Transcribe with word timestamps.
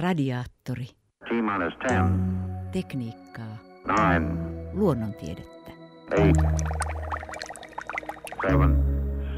Radiaattori. 0.00 0.86
T-minus 1.28 1.74
10, 1.88 2.10
Tekniikkaa. 2.72 3.56
9, 3.84 4.38
Luonnontiedettä. 4.72 5.70
8, 6.10 6.56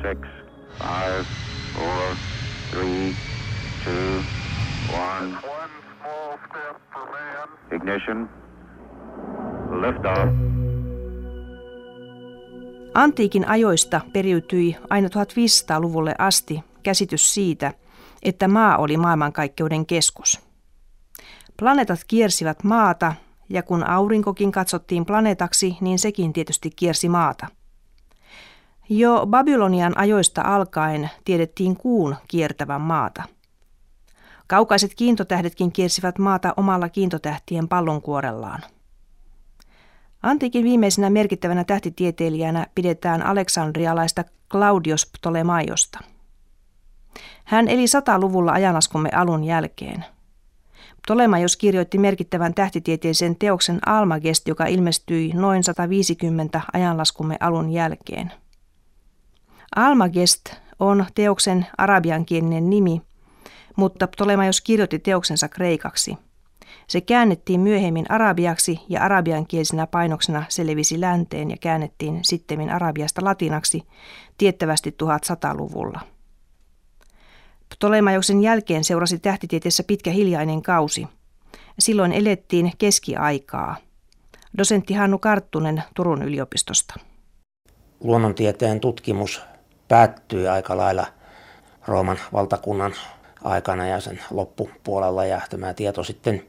7, 0.03 1.25
6, 1.75 1.87
5, 2.81 3.17
4, 3.87 4.25
3, 4.93 5.35
2, 6.03 6.35
1. 6.35 6.47
One. 7.01 7.77
Ignition. 7.77 8.29
Liftoff. 9.81 10.33
Antiikin 12.95 13.49
ajoista 13.49 14.01
periytyi 14.13 14.77
aina 14.91 15.09
1500-luvulle 15.09 16.15
asti 16.19 16.65
käsitys 16.83 17.35
siitä, 17.35 17.73
että 18.23 18.49
maa 18.49 18.77
oli 18.77 18.97
maailmankaikkeuden 18.97 19.87
keskus. 19.87 20.46
Planeetat 21.57 22.01
kiersivät 22.09 22.65
maata, 22.65 23.15
ja 23.49 23.63
kun 23.63 23.89
aurinkokin 23.89 24.53
katsottiin 24.53 25.07
planeetaksi, 25.07 25.77
niin 25.81 25.99
sekin 25.99 26.33
tietysti 26.33 26.71
kiersi 26.77 27.09
maata. 27.09 27.47
Jo 28.89 29.27
Babylonian 29.27 29.99
ajoista 29.99 30.43
alkaen 30.43 31.11
tiedettiin 31.25 31.77
kuun 31.77 32.17
kiertävän 32.29 32.81
maata. 32.81 33.23
Kaukaiset 34.47 34.95
kiintotähdetkin 34.95 35.73
kiersivät 35.73 36.19
maata 36.19 36.55
omalla 36.57 36.89
kiintotähtien 36.89 37.69
pallonkuorellaan. 37.69 38.63
Antiikin 40.23 40.65
viimeisenä 40.65 41.11
merkittävänä 41.11 41.65
tähtitieteilijänä 41.65 42.67
pidetään 42.75 43.27
aleksandrialaista 43.27 44.25
Claudius 44.51 45.07
Ptolemaiosta. 45.07 45.99
Hän 47.45 47.69
eli 47.69 47.87
sataluvulla 47.87 48.53
ajanlaskumme 48.53 49.09
alun 49.15 49.45
jälkeen. 49.45 50.05
Ptolemaios 51.07 51.57
kirjoitti 51.57 51.99
merkittävän 51.99 52.55
tähtitieteellisen 52.55 53.37
teoksen 53.37 53.79
Almagest, 53.87 54.49
joka 54.49 54.67
ilmestyi 54.67 55.33
noin 55.35 55.65
150 55.65 56.61
ajanlaskumme 56.73 57.37
alun 57.41 57.71
jälkeen. 57.71 58.33
Almagest 59.77 60.55
on 60.79 61.07
teoksen 61.15 61.67
arabiankielinen 61.79 62.71
nimi, 62.71 63.03
mutta 63.77 64.07
Ptolemaios 64.07 64.61
kirjoitti 64.61 64.99
teoksensa 64.99 65.49
kreikaksi– 65.49 66.17
se 66.87 67.01
käännettiin 67.01 67.61
myöhemmin 67.61 68.07
arabiaksi 68.09 68.81
ja 68.89 69.03
arabiankielisenä 69.03 69.87
painoksena 69.87 70.45
se 70.49 70.67
levisi 70.67 71.01
länteen 71.01 71.51
ja 71.51 71.57
käännettiin 71.61 72.19
sittemmin 72.23 72.71
arabiasta 72.71 73.25
latinaksi 73.25 73.83
tiettävästi 74.39 74.97
1100-luvulla. 75.03 76.16
Ptolemaioksen 77.75 78.43
jälkeen 78.43 78.85
seurasi 78.85 79.19
tähtitieteessä 79.19 79.83
pitkä 79.83 80.11
hiljainen 80.11 80.63
kausi. 80.63 81.07
Silloin 81.79 82.13
elettiin 82.13 82.73
keskiaikaa. 82.79 83.77
Dosentti 84.59 84.95
Hannu 84.95 85.19
Karttunen 85.19 85.83
Turun 85.95 86.23
yliopistosta. 86.23 86.95
Luonnontieteen 88.01 88.81
tutkimus 88.81 89.43
päättyi 89.89 90.49
aika 90.49 90.77
lailla 90.77 91.07
Rooman 91.87 92.19
valtakunnan 92.33 92.93
aikana 93.45 93.87
ja 93.87 94.01
sen 94.01 94.21
loppupuolella 94.31 95.25
ja 95.25 95.41
tämä 95.51 95.75
tieto 95.75 96.05
sitten 96.05 96.45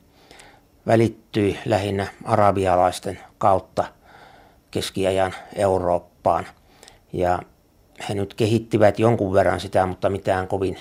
välittyi 0.88 1.60
lähinnä 1.66 2.08
arabialaisten 2.24 3.20
kautta 3.38 3.86
keskiajan 4.72 5.34
Eurooppaan. 5.56 6.46
Ja 7.14 7.40
he 8.10 8.14
nyt 8.14 8.34
kehittivät 8.34 9.00
jonkun 9.00 9.34
verran 9.34 9.60
sitä, 9.60 9.86
mutta 9.86 10.10
mitään 10.10 10.48
kovin, 10.48 10.78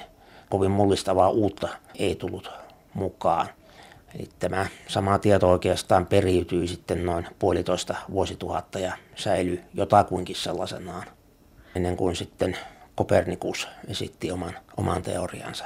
kovin 0.51 0.71
mullistavaa 0.71 1.31
uutta 1.31 1.69
ei 1.95 2.15
tullut 2.15 2.51
mukaan. 2.95 3.47
Eli 4.15 4.29
tämä 4.39 4.67
sama 4.89 5.19
tieto 5.19 5.51
oikeastaan 5.51 6.07
periytyi 6.07 6.69
sitten 6.69 7.07
noin 7.07 7.27
puolitoista 7.39 7.95
vuosituhatta 8.11 8.79
ja 8.79 8.93
säilyi 9.15 9.61
jotakuinkin 9.75 10.37
sellaisenaan, 10.37 11.07
ennen 11.75 11.97
kuin 11.97 12.17
sitten 12.17 12.57
Kopernikus 12.95 13.69
esitti 13.89 14.31
oman, 14.31 14.55
oman 14.77 15.03
teoriansa. 15.03 15.65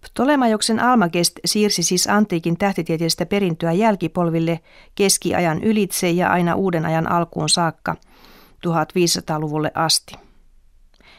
Ptolemaioksen 0.00 0.80
Almagest 0.80 1.38
siirsi 1.44 1.82
siis 1.82 2.06
antiikin 2.06 2.58
tähtitieteellistä 2.58 3.26
perintöä 3.26 3.72
jälkipolville 3.72 4.60
keskiajan 4.94 5.62
ylitse 5.62 6.10
ja 6.10 6.30
aina 6.30 6.54
uuden 6.54 6.86
ajan 6.86 7.10
alkuun 7.10 7.48
saakka 7.48 7.96
1500-luvulle 8.66 9.70
asti. 9.74 10.27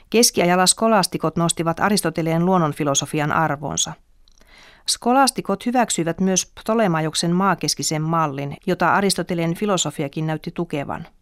Keskiajalla 0.09 0.67
skolastikot 0.67 1.35
nostivat 1.35 1.79
Aristoteleen 1.79 2.45
luonnonfilosofian 2.45 3.31
arvonsa. 3.31 3.93
Skolastikot 4.87 5.65
hyväksyivät 5.65 6.19
myös 6.19 6.51
Ptolemaioksen 6.59 7.31
maakeskisen 7.31 8.01
mallin, 8.01 8.57
jota 8.67 8.93
Aristoteleen 8.93 9.55
filosofiakin 9.55 10.27
näytti 10.27 10.51
tukevan– 10.51 11.07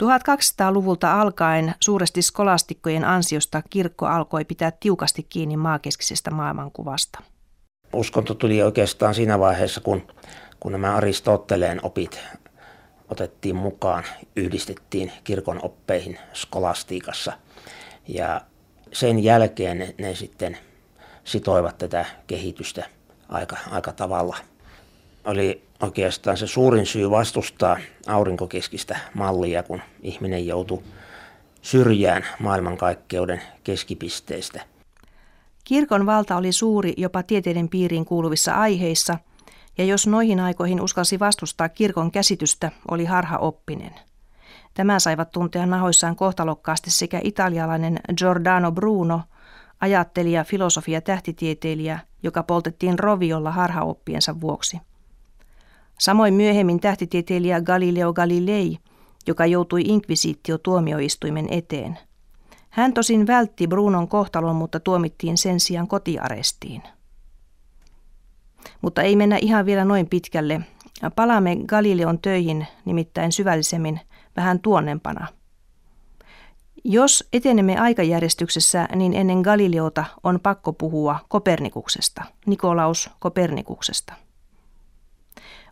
1200-luvulta 0.00 1.20
alkaen 1.20 1.74
suuresti 1.80 2.22
skolastikkojen 2.22 3.04
ansiosta 3.04 3.62
kirkko 3.70 4.06
alkoi 4.06 4.44
pitää 4.44 4.72
tiukasti 4.80 5.26
kiinni 5.28 5.56
maakeskisestä 5.56 6.30
maailmankuvasta. 6.30 7.22
Uskonto 7.92 8.34
tuli 8.34 8.62
oikeastaan 8.62 9.14
siinä 9.14 9.38
vaiheessa, 9.38 9.80
kun, 9.80 10.02
kun 10.60 10.72
nämä 10.72 10.94
Aristoteleen 10.94 11.80
opit 11.82 12.20
otettiin 13.10 13.56
mukaan, 13.56 14.04
yhdistettiin 14.36 15.12
kirkon 15.24 15.60
oppeihin 15.62 16.18
skolastiikassa. 16.32 17.32
Ja 18.08 18.40
sen 18.92 19.24
jälkeen 19.24 19.78
ne, 19.78 19.94
ne 19.98 20.14
sitten 20.14 20.58
sitoivat 21.24 21.78
tätä 21.78 22.06
kehitystä 22.26 22.86
aika, 23.28 23.56
aika 23.70 23.92
tavalla. 23.92 24.36
Oli 25.24 25.64
oikeastaan 25.80 26.36
se 26.36 26.46
suurin 26.46 26.86
syy 26.86 27.10
vastustaa 27.10 27.78
aurinkokeskistä 28.06 28.98
mallia, 29.14 29.62
kun 29.62 29.80
ihminen 30.02 30.46
joutui 30.46 30.82
syrjään 31.62 32.26
maailmankaikkeuden 32.38 33.42
keskipisteestä. 33.64 34.60
Kirkon 35.64 36.06
valta 36.06 36.36
oli 36.36 36.52
suuri 36.52 36.94
jopa 36.96 37.22
tieteiden 37.22 37.68
piiriin 37.68 38.04
kuuluvissa 38.04 38.52
aiheissa, 38.52 39.18
ja 39.80 39.86
jos 39.86 40.06
noihin 40.06 40.40
aikoihin 40.40 40.80
uskalsi 40.80 41.18
vastustaa 41.18 41.68
kirkon 41.68 42.10
käsitystä, 42.10 42.70
oli 42.90 43.04
harha 43.04 43.38
oppinen. 43.38 43.94
Tämä 44.74 44.98
saivat 44.98 45.30
tuntea 45.30 45.66
nahoissaan 45.66 46.16
kohtalokkaasti 46.16 46.90
sekä 46.90 47.20
italialainen 47.24 48.00
Giordano 48.16 48.72
Bruno, 48.72 49.22
ajattelija, 49.80 50.44
filosofia, 50.44 51.00
tähtitieteilijä, 51.00 51.98
joka 52.22 52.42
poltettiin 52.42 52.98
roviolla 52.98 53.50
harhaoppiensa 53.50 54.40
vuoksi. 54.40 54.80
Samoin 55.98 56.34
myöhemmin 56.34 56.80
tähtitieteilijä 56.80 57.60
Galileo 57.60 58.12
Galilei, 58.12 58.78
joka 59.26 59.46
joutui 59.46 59.82
inkvisitio-tuomioistuimen 59.82 61.46
eteen. 61.50 61.98
Hän 62.70 62.92
tosin 62.92 63.26
vältti 63.26 63.66
Brunon 63.66 64.08
kohtalon, 64.08 64.56
mutta 64.56 64.80
tuomittiin 64.80 65.38
sen 65.38 65.60
sijaan 65.60 65.88
kotiarestiin. 65.88 66.82
Mutta 68.80 69.02
ei 69.02 69.16
mennä 69.16 69.38
ihan 69.40 69.66
vielä 69.66 69.84
noin 69.84 70.08
pitkälle. 70.08 70.60
Palaamme 71.16 71.56
Galileon 71.66 72.18
töihin 72.18 72.66
nimittäin 72.84 73.32
syvällisemmin 73.32 74.00
vähän 74.36 74.60
tuonnempana. 74.60 75.26
Jos 76.84 77.28
etenemme 77.32 77.78
aikajärjestyksessä, 77.78 78.88
niin 78.94 79.14
ennen 79.14 79.40
Galileota 79.40 80.04
on 80.22 80.40
pakko 80.42 80.72
puhua 80.72 81.18
Kopernikuksesta, 81.28 82.22
Nikolaus 82.46 83.10
Kopernikuksesta. 83.18 84.12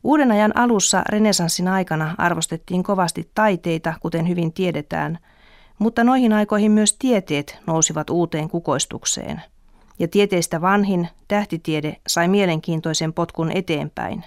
Uuden 0.05 0.33
ajan 0.33 0.57
alussa 0.57 1.03
renesanssin 1.09 1.69
aikana 1.69 2.15
arvostettiin 2.19 2.83
kovasti 2.83 3.31
taiteita, 3.35 3.95
kuten 4.01 4.29
hyvin 4.29 4.53
tiedetään, 4.53 5.19
mutta 5.79 6.05
noihin 6.05 6.33
aikoihin 6.33 6.73
myös 6.73 6.93
tieteet 6.99 7.59
nousivat 7.67 8.11
uuteen 8.11 8.49
kukoistukseen. 8.49 9.43
Ja 9.99 10.09
tieteistä 10.09 10.61
vanhin, 10.61 11.09
tähtitiede, 11.29 11.97
sai 12.07 12.29
mielenkiintoisen 12.29 13.13
potkun 13.13 13.53
eteenpäin. 13.53 14.25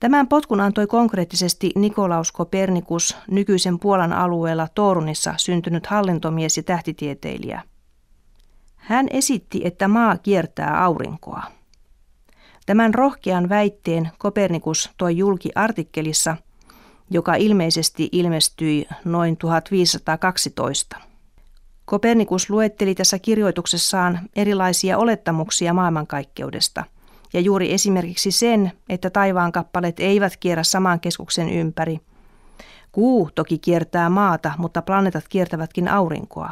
Tämän 0.00 0.28
potkun 0.28 0.60
antoi 0.60 0.86
konkreettisesti 0.86 1.70
Nikolaus 1.74 2.32
Kopernikus, 2.32 3.16
nykyisen 3.30 3.78
Puolan 3.78 4.12
alueella 4.12 4.68
Torunissa 4.74 5.34
syntynyt 5.36 5.86
hallintomies 5.86 6.56
ja 6.56 6.62
tähtitieteilijä. 6.62 7.62
Hän 8.76 9.06
esitti, 9.10 9.60
että 9.64 9.88
maa 9.88 10.16
kiertää 10.16 10.84
aurinkoa. 10.84 11.42
Tämän 12.66 12.94
rohkean 12.94 13.48
väitteen 13.48 14.10
Kopernikus 14.18 14.90
toi 14.96 15.16
julki 15.16 15.50
artikkelissa, 15.54 16.36
joka 17.10 17.34
ilmeisesti 17.34 18.08
ilmestyi 18.12 18.86
noin 19.04 19.36
1512. 19.36 21.07
Kopernikus 21.88 22.50
luetteli 22.50 22.94
tässä 22.94 23.18
kirjoituksessaan 23.18 24.20
erilaisia 24.36 24.98
olettamuksia 24.98 25.72
maailmankaikkeudesta 25.72 26.84
ja 27.32 27.40
juuri 27.40 27.72
esimerkiksi 27.72 28.30
sen, 28.30 28.72
että 28.88 29.10
taivaan 29.10 29.52
kappaleet 29.52 30.00
eivät 30.00 30.36
kierrä 30.36 30.62
saman 30.62 31.00
keskuksen 31.00 31.50
ympäri. 31.50 32.00
Kuu 32.92 33.30
toki 33.34 33.58
kiertää 33.58 34.08
maata, 34.08 34.52
mutta 34.58 34.82
planeetat 34.82 35.28
kiertävätkin 35.28 35.88
aurinkoa. 35.88 36.50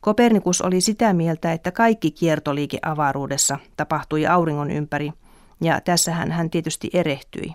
Kopernikus 0.00 0.62
oli 0.62 0.80
sitä 0.80 1.12
mieltä, 1.12 1.52
että 1.52 1.72
kaikki 1.72 2.10
kiertoliike 2.10 2.78
avaruudessa 2.82 3.58
tapahtui 3.76 4.26
auringon 4.26 4.70
ympäri, 4.70 5.12
ja 5.60 5.80
tässähän 5.80 6.32
hän 6.32 6.50
tietysti 6.50 6.90
erehtyi. 6.92 7.54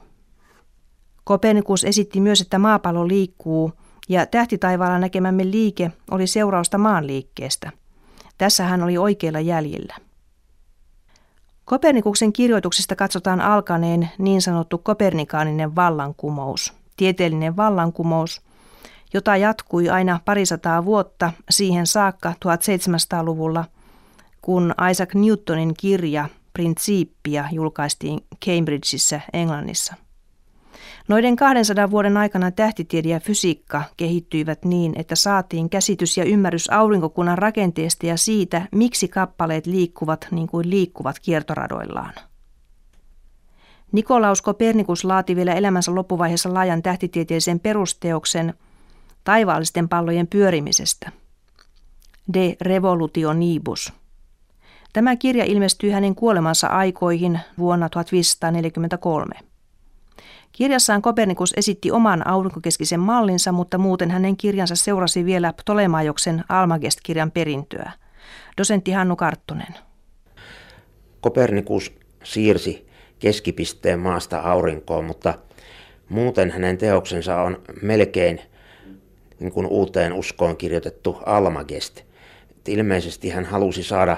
Kopernikus 1.24 1.84
esitti 1.84 2.22
myös, 2.22 2.42
että 2.42 2.60
maapallo 2.60 3.08
liikkuu 3.08 3.74
ja 4.10 4.26
tähtitaivaalla 4.26 5.00
näkemämme 5.00 5.46
liike 5.52 5.92
oli 6.12 6.28
seurausta 6.28 6.78
maan 6.78 7.08
liikkeestä. 7.08 7.72
Tässä 8.38 8.64
hän 8.64 8.84
oli 8.84 8.98
oikeilla 8.98 9.40
jäljillä. 9.40 9.96
Kopernikuksen 11.66 12.34
kirjoituksista 12.34 12.96
katsotaan 12.96 13.42
alkaneen 13.42 14.10
niin 14.18 14.42
sanottu 14.42 14.78
kopernikaaninen 14.78 15.76
vallankumous, 15.76 16.74
tieteellinen 16.98 17.56
vallankumous, 17.56 18.42
jota 19.14 19.38
jatkui 19.38 19.90
aina 19.90 20.20
parisataa 20.26 20.86
vuotta 20.86 21.32
siihen 21.50 21.88
saakka 21.88 22.34
1700-luvulla, 22.46 23.66
kun 24.42 24.74
Isaac 24.92 25.14
Newtonin 25.14 25.74
kirja 25.78 26.30
Principia 26.54 27.46
julkaistiin 27.52 28.20
Cambridgeissa 28.46 29.20
Englannissa. 29.34 30.05
Noiden 31.08 31.36
200 31.36 31.92
vuoden 31.92 32.18
aikana 32.18 32.52
tähtitiede 32.52 33.10
ja 33.10 33.20
fysiikka 33.20 33.84
kehittyivät 33.98 34.66
niin, 34.66 34.94
että 34.96 35.16
saatiin 35.16 35.70
käsitys 35.70 36.18
ja 36.18 36.24
ymmärrys 36.24 36.70
aurinkokunnan 36.70 37.38
rakenteesta 37.38 38.06
ja 38.06 38.18
siitä, 38.18 38.68
miksi 38.72 39.08
kappaleet 39.08 39.66
liikkuvat 39.66 40.28
niin 40.32 40.48
kuin 40.48 40.70
liikkuvat 40.70 41.20
kiertoradoillaan. 41.20 42.14
Nikolaus 43.92 44.42
Kopernikus 44.42 45.04
laati 45.04 45.36
vielä 45.36 45.54
elämänsä 45.54 45.96
loppuvaiheessa 45.96 46.54
laajan 46.54 46.82
tähtitieteellisen 46.82 47.60
perusteoksen 47.60 48.54
taivaallisten 49.24 49.90
pallojen 49.90 50.28
pyörimisestä. 50.28 51.12
De 52.34 52.56
Revolutionibus. 52.62 53.94
Tämä 54.94 55.16
kirja 55.16 55.46
ilmestyi 55.46 55.92
hänen 55.92 56.16
kuolemansa 56.16 56.68
aikoihin 56.68 57.40
vuonna 57.58 57.90
1543. 57.90 59.36
Kirjassaan 60.56 61.02
Kopernikus 61.02 61.54
esitti 61.58 61.92
oman 61.92 62.28
aurinkokeskisen 62.28 63.00
mallinsa, 63.00 63.52
mutta 63.52 63.78
muuten 63.78 64.12
hänen 64.12 64.38
kirjansa 64.38 64.76
seurasi 64.76 65.26
vielä 65.26 65.54
Ptolemaioksen 65.54 66.44
Almagest-kirjan 66.50 67.32
perintöä. 67.32 67.92
Dosentti 68.58 68.92
Hannu 68.92 69.16
Karttunen. 69.16 69.76
Kopernikus 71.22 71.94
siirsi 72.24 72.88
keskipisteen 73.20 74.00
maasta 74.00 74.40
aurinkoon, 74.40 75.06
mutta 75.06 75.34
muuten 76.10 76.52
hänen 76.52 76.78
teoksensa 76.78 77.42
on 77.42 77.62
melkein 77.82 78.42
niin 79.40 79.52
kuin 79.52 79.68
uuteen 79.68 80.14
uskoon 80.14 80.58
kirjoitettu 80.58 81.18
Almagest. 81.26 82.02
Ilmeisesti 82.68 83.30
hän 83.30 83.46
halusi 83.46 83.84
saada, 83.84 84.18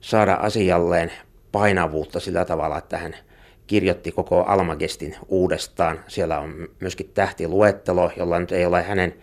saada 0.00 0.34
asialleen 0.34 1.12
painavuutta 1.52 2.20
sillä 2.20 2.44
tavalla, 2.44 2.78
että 2.78 2.98
hän 2.98 3.14
kirjoitti 3.66 4.12
koko 4.12 4.42
Almagestin 4.42 5.16
uudestaan. 5.28 6.00
Siellä 6.08 6.38
on 6.38 6.68
myöskin 6.80 7.10
tähtiluettelo, 7.14 8.10
jolla 8.16 8.38
nyt 8.38 8.52
ei 8.52 8.66
ole 8.66 8.82
hänen 8.82 9.14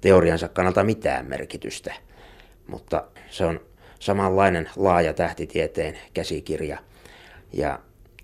teoriansa 0.00 0.48
kannalta 0.48 0.84
mitään 0.84 1.26
merkitystä. 1.26 1.94
Mutta 2.66 3.04
se 3.30 3.44
on 3.44 3.60
samanlainen 3.98 4.70
laaja 4.76 5.12
tähtitieteen 5.12 5.98
käsikirja. 6.14 6.78
Ja 7.52 7.78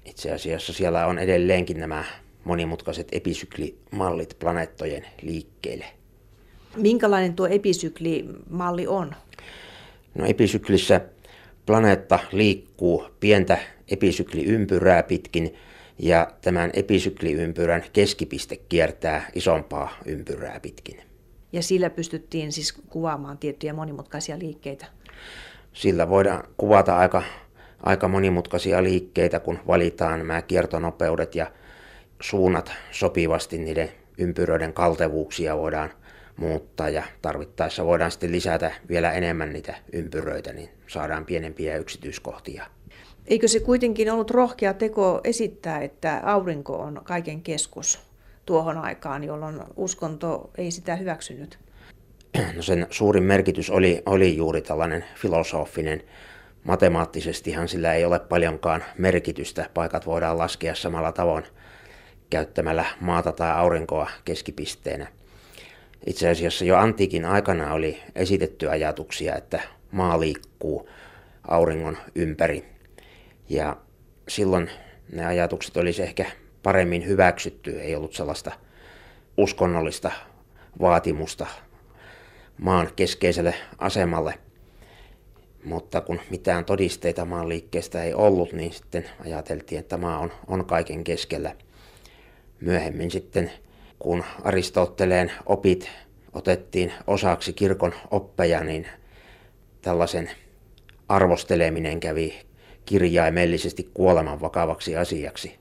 itse 0.05 0.33
asiassa 0.33 0.73
siellä 0.73 1.07
on 1.07 1.19
edelleenkin 1.19 1.81
nämä 1.81 2.05
monimutkaiset 2.45 3.09
episyklimallit 3.13 4.37
planeettojen 4.39 5.07
liikkeelle. 5.23 5.85
Minkälainen 6.77 7.35
tuo 7.35 7.47
episyklimalli 7.47 8.87
on? 8.87 9.15
No 10.15 10.25
episyklissä 10.27 11.01
planeetta 11.67 12.19
liikkuu 12.33 13.07
pientä 13.21 13.59
episykliympyrää 13.89 15.03
pitkin 15.03 15.55
ja 15.99 16.33
tämän 16.41 16.71
episykliympyrän 16.75 17.85
keskipiste 17.93 18.57
kiertää 18.57 19.31
isompaa 19.35 19.97
ympyrää 20.07 20.61
pitkin. 20.61 21.03
Ja 21.53 21.63
sillä 21.63 21.91
pystyttiin 21.91 22.53
siis 22.53 22.73
kuvaamaan 22.73 23.39
tiettyjä 23.39 23.73
monimutkaisia 23.73 24.39
liikkeitä? 24.39 24.87
Sillä 25.73 26.09
voidaan 26.09 26.45
kuvata 26.57 26.97
aika, 26.97 27.23
aika 27.83 28.09
monimutkaisia 28.09 28.83
liikkeitä, 28.83 29.41
kun 29.41 29.59
valitaan 29.67 30.19
nämä 30.19 30.43
kiertonopeudet 30.43 31.35
ja 31.35 31.51
suunnat 32.21 32.73
sopivasti 32.91 33.59
niiden 33.59 33.89
ympyröiden 34.19 34.73
kaltevuuksia 34.73 35.57
voidaan 35.57 35.91
muuttaa 36.37 36.89
ja 36.89 37.03
tarvittaessa 37.23 37.85
voidaan 37.87 38.11
sitten 38.11 38.33
lisätä 38.33 38.73
vielä 38.89 39.13
enemmän 39.13 39.53
niitä 39.53 39.75
ympyröitä, 39.93 40.53
niin 40.53 40.69
saadaan 40.87 41.27
pienempiä 41.27 41.77
yksityiskohtia. 41.77 42.67
Eikö 43.27 43.49
se 43.49 43.61
kuitenkin 43.61 44.13
ollut 44.13 44.31
rohkea 44.31 44.75
teko 44.75 45.21
esittää, 45.25 45.81
että 45.81 46.21
aurinko 46.25 46.77
on 46.77 47.01
kaiken 47.05 47.43
keskus 47.43 48.01
tuohon 48.47 48.79
aikaan, 48.79 49.25
jolloin 49.25 49.61
uskonto 49.77 50.51
ei 50.59 50.71
sitä 50.71 50.97
hyväksynyt? 50.97 51.59
No 52.57 52.63
sen 52.63 52.87
suurin 52.91 53.23
merkitys 53.23 53.71
oli, 53.71 54.03
oli 54.07 54.37
juuri 54.37 54.63
tällainen 54.63 55.05
filosofinen. 55.15 56.03
Matemaattisestihan 56.65 57.69
sillä 57.69 57.95
ei 57.95 58.05
ole 58.05 58.19
paljonkaan 58.19 58.85
merkitystä. 58.99 59.71
Paikat 59.75 60.07
voidaan 60.07 60.39
laskea 60.39 60.75
samalla 60.75 61.13
tavoin 61.13 61.45
käyttämällä 62.31 62.85
maata 63.01 63.33
tai 63.33 63.51
aurinkoa 63.51 64.11
keskipisteenä. 64.25 65.07
Itse 66.07 66.29
asiassa 66.29 66.65
jo 66.65 66.77
antiikin 66.77 67.25
aikana 67.25 67.73
oli 67.73 68.03
esitetty 68.15 68.71
ajatuksia, 68.71 69.37
että 69.37 69.61
maa 69.93 70.21
liikkuu 70.21 70.89
auringon 71.49 71.99
ympäri 72.15 72.65
ja 73.49 73.77
silloin 74.29 74.71
ne 75.13 75.27
ajatukset 75.27 75.77
olisi 75.77 76.03
ehkä 76.03 76.27
paremmin 76.63 77.07
hyväksytty, 77.07 77.81
ei 77.81 77.97
ollut 77.97 78.15
sellaista 78.15 78.53
uskonnollista 79.37 80.11
vaatimusta 80.81 81.47
maan 82.59 82.89
keskeiselle 82.97 83.55
asemalle. 83.79 84.35
Mutta 85.65 86.01
kun 86.01 86.21
mitään 86.31 86.65
todisteita 86.65 87.25
maan 87.25 87.49
liikkeestä 87.49 88.03
ei 88.03 88.15
ollut, 88.15 88.53
niin 88.53 88.73
sitten 88.73 89.05
ajateltiin, 89.25 89.79
että 89.79 89.97
maa 89.97 90.19
on, 90.19 90.33
on 90.47 90.65
kaiken 90.65 91.05
keskellä. 91.05 91.57
Myöhemmin 92.61 93.11
sitten, 93.11 93.53
kun 94.03 94.25
Aristoteleen 94.45 95.33
opit 95.47 95.91
otettiin 96.33 96.93
osaksi 97.07 97.53
kirkon 97.53 97.93
oppeja, 98.11 98.65
niin 98.65 98.87
tällaisen 99.83 100.31
arvosteleminen 101.09 102.01
kävi 102.01 102.35
kirjaimellisesti 102.87 103.91
kuoleman 103.95 104.41
vakavaksi 104.41 104.97
asiaksi. 104.97 105.59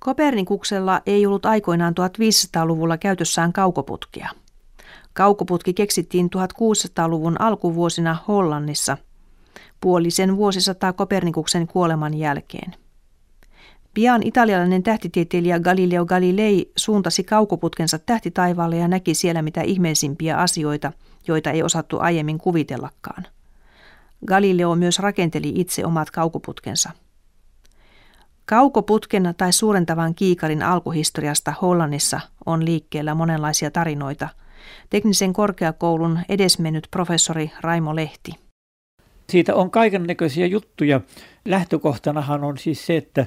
Kopernikuksella 0.00 1.00
ei 1.06 1.26
ollut 1.26 1.46
aikoinaan 1.46 1.94
1500-luvulla 2.00 2.98
käytössään 2.98 3.52
kaukoputkia. 3.52 4.28
Kaukoputki 5.12 5.74
keksittiin 5.74 6.30
1600-luvun 6.36 7.40
alkuvuosina 7.40 8.16
Hollannissa, 8.28 8.96
puolisen 9.80 10.36
vuosisataa 10.36 10.92
Kopernikuksen 10.92 11.66
kuoleman 11.66 12.14
jälkeen– 12.14 12.74
Pian 13.96 14.22
italialainen 14.22 14.82
tähtitieteilijä 14.82 15.60
Galileo 15.60 16.06
Galilei 16.06 16.72
suuntasi 16.76 17.24
kaukoputkensa 17.24 17.98
tähtitaivaalle 17.98 18.76
ja 18.76 18.88
näki 18.88 19.14
siellä 19.14 19.42
mitä 19.42 19.62
ihmeellisimpiä 19.62 20.36
asioita, 20.36 20.92
joita 21.28 21.50
ei 21.50 21.62
osattu 21.62 21.98
aiemmin 21.98 22.38
kuvitellakaan. 22.38 23.26
Galileo 24.26 24.74
myös 24.74 24.98
rakenteli 24.98 25.52
itse 25.54 25.86
omat 25.86 26.10
kaukoputkensa. 26.10 26.90
Kaukoputken 28.44 29.34
tai 29.36 29.52
suurentavan 29.52 30.14
kiikarin 30.14 30.62
alkuhistoriasta 30.62 31.54
Hollannissa 31.62 32.20
on 32.46 32.64
liikkeellä 32.64 33.14
monenlaisia 33.14 33.70
tarinoita. 33.70 34.28
Teknisen 34.90 35.32
korkeakoulun 35.32 36.18
edesmennyt 36.28 36.88
professori 36.90 37.50
Raimo 37.60 37.96
Lehti. 37.96 38.45
Siitä 39.30 39.54
on 39.54 39.70
kaiken 39.70 40.02
näköisiä 40.02 40.46
juttuja. 40.46 41.00
Lähtökohtanahan 41.44 42.44
on 42.44 42.58
siis 42.58 42.86
se, 42.86 42.96
että 42.96 43.26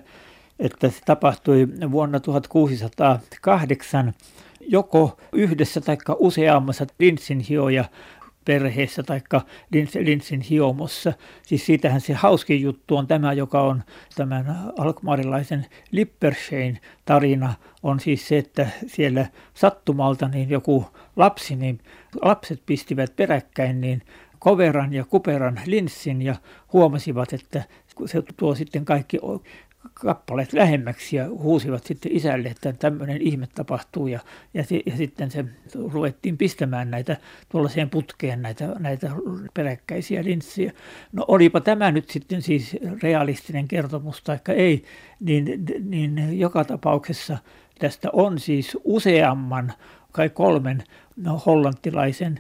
että 0.60 0.89
se 0.89 1.00
tapahtui 1.06 1.68
vuonna 1.91 2.20
1608 2.20 4.13
joko 4.60 5.18
yhdessä 5.34 5.82
tai 5.82 5.98
useammassa 6.20 6.86
linssin 7.00 7.39
hioja 7.39 7.86
perheessä 8.46 9.03
tai 9.03 9.22
linssin 10.00 10.41
hiomossa. 10.41 11.13
Siis 11.44 11.65
siitähän 11.65 12.01
se 12.01 12.13
hauskin 12.13 12.62
juttu 12.62 12.98
on 12.98 13.08
tämä, 13.08 13.34
joka 13.34 13.62
on 13.62 13.84
tämän 14.15 14.58
alkmaarilaisen 14.77 15.65
Lipperschein 15.91 16.79
tarina, 17.06 17.53
on 17.84 18.00
siis 18.00 18.27
se, 18.27 18.38
että 18.38 18.68
siellä 18.88 19.25
sattumalta 19.53 20.27
niin 20.27 20.50
joku 20.50 20.86
lapsi, 21.15 21.56
niin 21.56 21.79
lapset 22.22 22.62
pistivät 22.65 23.15
peräkkäin 23.15 23.82
niin 23.82 24.01
koveran 24.39 24.93
ja 24.93 25.05
kuperan 25.05 25.62
linssin 25.65 26.22
ja 26.22 26.36
huomasivat, 26.74 27.34
että 27.34 27.63
se 28.05 28.24
tuo 28.38 28.55
sitten 28.55 28.86
kaikki 28.86 29.17
kappaleet 29.93 30.53
lähemmäksi 30.53 31.15
ja 31.15 31.29
huusivat 31.29 31.84
sitten 31.84 32.12
isälle, 32.12 32.50
että 32.50 32.74
tämmöinen 32.74 33.22
ihme 33.22 33.48
tapahtuu 33.55 34.08
ja, 34.08 34.19
ja, 34.53 34.63
ja 34.86 34.98
sitten 34.98 35.31
se 35.31 35.46
ruvettiin 35.91 36.38
pistämään 36.38 36.91
näitä 36.91 37.17
tuollaiseen 37.50 37.89
putkeen 37.89 38.41
näitä, 38.41 38.75
näitä 38.79 39.12
peräkkäisiä 39.53 40.24
linssiä. 40.24 40.74
No 41.12 41.25
olipa 41.27 41.62
tämä 41.62 41.91
nyt 41.91 42.10
sitten 42.10 42.41
siis 42.41 42.77
realistinen 43.03 43.67
kertomus 43.67 44.24
tai 44.24 44.39
ei, 44.48 44.84
niin, 45.19 45.65
niin 45.79 46.39
joka 46.39 46.63
tapauksessa 46.63 47.38
tästä 47.79 48.10
on 48.13 48.39
siis 48.39 48.77
useamman 48.84 49.74
kai 50.12 50.29
kolmen 50.29 50.84
no, 51.23 51.41
hollantilaisen 51.45 52.39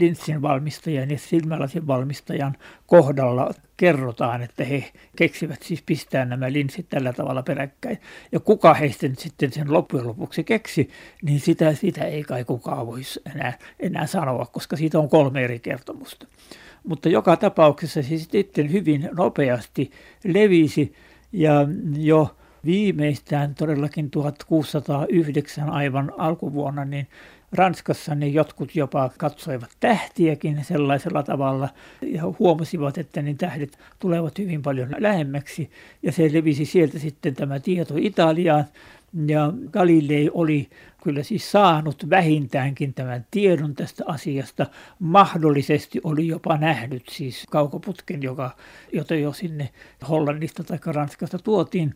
linssin 0.00 0.42
valmistajan 0.42 1.10
ja 1.10 1.18
silmälasin 1.18 1.86
valmistajan 1.86 2.56
kohdalla 2.86 3.50
kerrotaan, 3.76 4.42
että 4.42 4.64
he 4.64 4.84
keksivät 5.16 5.62
siis 5.62 5.82
pistää 5.82 6.24
nämä 6.24 6.52
linssit 6.52 6.88
tällä 6.88 7.12
tavalla 7.12 7.42
peräkkäin. 7.42 7.98
Ja 8.32 8.40
kuka 8.40 8.74
heistä 8.74 9.06
sitten 9.18 9.52
sen 9.52 9.72
loppujen 9.72 10.06
lopuksi 10.06 10.44
keksi, 10.44 10.90
niin 11.22 11.40
sitä, 11.40 11.74
sitä 11.74 12.04
ei 12.04 12.22
kai 12.22 12.44
kukaan 12.44 12.86
voisi 12.86 13.20
enää, 13.34 13.58
enää 13.80 14.06
sanoa, 14.06 14.46
koska 14.46 14.76
siitä 14.76 14.98
on 14.98 15.08
kolme 15.08 15.44
eri 15.44 15.58
kertomusta. 15.58 16.26
Mutta 16.84 17.08
joka 17.08 17.36
tapauksessa 17.36 18.02
se 18.02 18.18
sitten 18.18 18.72
hyvin 18.72 19.08
nopeasti 19.12 19.90
levisi 20.24 20.94
ja 21.32 21.52
jo 21.98 22.36
viimeistään 22.64 23.54
todellakin 23.54 24.10
1609 24.10 25.70
aivan 25.70 26.12
alkuvuonna, 26.18 26.84
niin 26.84 27.06
Ranskassa 27.52 28.14
niin 28.14 28.34
jotkut 28.34 28.76
jopa 28.76 29.10
katsoivat 29.18 29.70
tähtiäkin 29.80 30.64
sellaisella 30.64 31.22
tavalla 31.22 31.68
ja 32.02 32.22
huomasivat, 32.38 32.98
että 32.98 33.22
niin 33.22 33.36
tähdet 33.38 33.78
tulevat 33.98 34.38
hyvin 34.38 34.62
paljon 34.62 34.94
lähemmäksi. 34.98 35.70
Ja 36.02 36.12
se 36.12 36.30
levisi 36.32 36.64
sieltä 36.64 36.98
sitten 36.98 37.34
tämä 37.34 37.60
tieto 37.60 37.94
Italiaan. 37.96 38.64
Ja 39.26 39.52
Galilei 39.72 40.30
oli 40.32 40.68
kyllä 41.02 41.22
siis 41.22 41.52
saanut 41.52 42.10
vähintäänkin 42.10 42.94
tämän 42.94 43.26
tiedon 43.30 43.74
tästä 43.74 44.04
asiasta. 44.06 44.66
Mahdollisesti 44.98 46.00
oli 46.04 46.26
jopa 46.26 46.56
nähnyt 46.56 47.02
siis 47.10 47.46
kaukoputken, 47.50 48.22
joka, 48.22 48.50
jota 48.92 49.14
jo 49.14 49.32
sinne 49.32 49.68
Hollannista 50.08 50.64
tai 50.64 50.78
Ranskasta 50.86 51.38
tuotiin. 51.38 51.94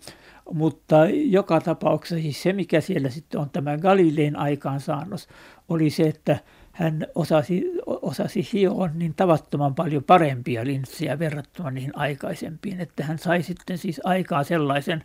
Mutta 0.53 0.97
joka 1.09 1.61
tapauksessa 1.61 2.23
siis 2.23 2.43
se, 2.43 2.53
mikä 2.53 2.81
siellä 2.81 3.11
sitten 3.11 3.41
on 3.41 3.51
tämä 3.51 3.79
Galileen 3.79 4.37
aikaansaannos, 4.37 5.29
oli 5.69 5.91
se, 5.91 6.03
että 6.03 6.39
hän 6.73 7.07
osasi, 7.15 7.65
osasi 7.87 8.49
hioa 8.53 8.89
niin 8.95 9.15
tavattoman 9.15 9.75
paljon 9.75 10.05
parempia 10.05 10.65
linssejä 10.65 11.19
verrattuna 11.19 11.71
niihin 11.71 11.99
aikaisempiin, 11.99 12.81
että 12.81 13.05
hän 13.05 13.19
sai 13.19 13.43
sitten 13.43 13.79
siis 13.79 14.01
aikaa 14.05 14.45
sellaisen, 14.45 15.05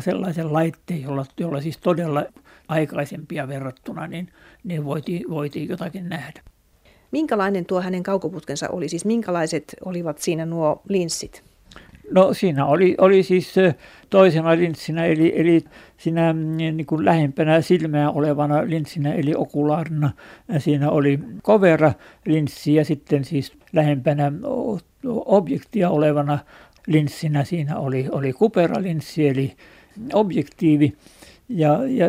sellaisen 0.00 0.52
laitteen, 0.52 1.02
jolla, 1.02 1.26
jolla 1.40 1.60
siis 1.60 1.78
todella 1.78 2.24
aikaisempia 2.68 3.48
verrattuna, 3.48 4.06
niin, 4.06 4.32
niin 4.64 4.84
voitiin, 4.84 5.30
voitiin 5.30 5.68
jotakin 5.68 6.08
nähdä. 6.08 6.42
Minkälainen 7.10 7.66
tuo 7.66 7.80
hänen 7.80 8.02
kaukoputkensa 8.02 8.68
oli? 8.68 8.88
Siis 8.88 9.04
minkälaiset 9.04 9.76
olivat 9.84 10.18
siinä 10.18 10.46
nuo 10.46 10.82
linssit? 10.88 11.47
No 12.10 12.34
siinä 12.34 12.66
oli, 12.66 12.94
oli 12.98 13.22
siis 13.22 13.54
toisena 14.10 14.56
linssinä, 14.56 15.04
eli, 15.04 15.32
eli 15.36 15.64
siinä 15.96 16.32
mm, 16.32 16.56
niin 16.56 16.86
kuin 16.86 17.04
lähempänä 17.04 17.60
silmää 17.60 18.10
olevana 18.10 18.62
linssinä, 18.66 19.14
eli 19.14 19.34
okulaarina. 19.36 20.10
Siinä 20.58 20.90
oli 20.90 21.18
kovera 21.42 21.92
linssi 22.26 22.74
ja 22.74 22.84
sitten 22.84 23.24
siis 23.24 23.52
lähempänä 23.72 24.32
objektia 25.26 25.90
olevana 25.90 26.38
linssinä 26.86 27.44
siinä 27.44 27.78
oli, 27.78 28.08
oli 28.10 28.32
kuperalinssi, 28.32 29.28
eli 29.28 29.52
objektiivi. 30.12 30.92
Ja, 31.48 31.80
ja 31.86 32.06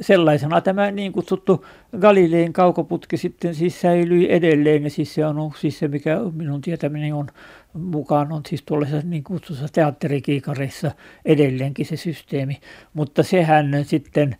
sellaisena 0.00 0.60
tämä 0.60 0.90
niin 0.90 1.12
kutsuttu 1.12 1.64
Galileen 2.00 2.52
kaukoputki 2.52 3.16
sitten 3.16 3.54
siis 3.54 3.80
säilyi 3.80 4.32
edelleen, 4.32 4.84
ja 4.84 4.90
siis 4.90 5.14
se 5.14 5.26
on 5.26 5.52
siis 5.58 5.78
se, 5.78 5.88
mikä 5.88 6.18
minun 6.34 6.60
tietäminen 6.60 7.14
on 7.14 7.26
mukaan 7.72 8.32
on 8.32 8.42
siis 8.48 8.62
tuollaisessa 8.62 9.08
niin 9.08 9.24
kutsussa 9.24 9.66
teatterikiikareissa 9.72 10.90
edelleenkin 11.24 11.86
se 11.86 11.96
systeemi, 11.96 12.60
mutta 12.94 13.22
sehän 13.22 13.84
sitten 13.84 14.36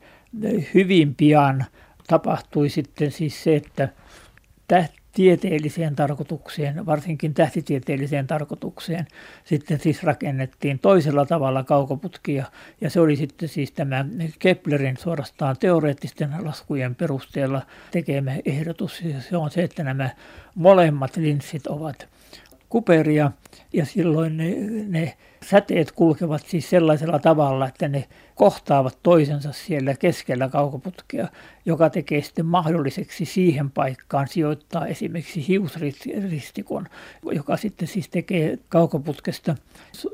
hyvin 0.75 1.15
pian 1.15 1.65
tapahtui 2.07 2.69
sitten 2.69 3.13
siis 3.13 3.43
se, 3.45 3.57
että 3.57 3.89
tieteelliseen 5.13 5.97
tarkoitukseen, 5.97 6.87
varsinkin 6.87 7.35
tähtitieteelliseen 7.35 8.27
tarkoitukseen, 8.27 9.07
sitten 9.45 9.81
siis 9.81 10.03
rakennettiin 10.03 10.79
toisella 10.79 11.27
tavalla 11.27 11.65
kaukoputkia. 11.65 12.45
Ja 12.81 12.91
se 12.91 13.01
oli 13.01 13.17
sitten 13.17 13.49
siis 13.49 13.73
tämä 13.73 14.05
Keplerin 14.39 14.97
suorastaan 14.97 15.57
teoreettisten 15.61 16.31
laskujen 16.41 16.95
perusteella 16.95 17.63
tekemä 17.91 18.33
ehdotus. 18.45 19.01
Ja 19.01 19.21
se 19.21 19.37
on 19.37 19.51
se, 19.51 19.63
että 19.63 19.85
nämä 19.85 20.11
molemmat 20.55 21.17
linssit 21.17 21.67
ovat 21.67 22.09
kuperia 22.71 23.33
ja 23.73 23.87
silloin 23.87 24.37
ne, 24.37 24.55
ne 24.89 25.17
säteet 25.45 25.93
kulkevat 25.93 26.47
siis 26.47 26.71
sellaisella 26.71 27.19
tavalla, 27.19 27.69
että 27.69 27.89
ne 27.89 28.09
kohtaavat 28.35 28.99
toisensa 29.03 29.53
siellä 29.53 29.95
keskellä 29.95 30.49
kaukoputkea, 30.49 31.29
joka 31.65 31.91
tekee 31.91 32.23
sitten 32.23 32.47
mahdolliseksi 32.47 33.25
siihen 33.25 33.71
paikkaan 33.71 34.29
sijoittaa 34.29 34.87
esimerkiksi 34.87 35.49
hiusristikon, 35.49 36.87
joka 37.33 37.57
sitten 37.57 37.89
siis 37.89 38.09
tekee 38.09 38.59
kaukoputkesta 38.69 39.55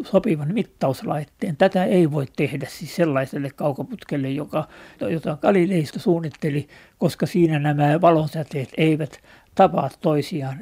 sopivan 0.05 0.55
mittauslaitteen. 0.55 1.57
Tätä 1.57 1.85
ei 1.85 2.11
voi 2.11 2.27
tehdä 2.37 2.67
siis 2.69 2.97
sellaiselle 2.97 3.51
kaukoputkelle, 3.57 4.31
joka, 4.31 4.69
jota 5.01 5.39
Galileista 5.43 5.99
suunnitteli, 5.99 6.69
koska 6.99 7.27
siinä 7.27 7.59
nämä 7.59 8.01
valonsäteet 8.01 8.69
eivät 8.77 9.21
tapaa 9.55 9.91
toisiaan 10.01 10.59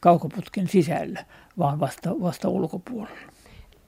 kaukoputken 0.00 0.68
sisällä, 0.68 1.24
vaan 1.58 1.80
vasta, 1.80 2.10
vasta 2.20 2.48
ulkopuolella. 2.48 3.32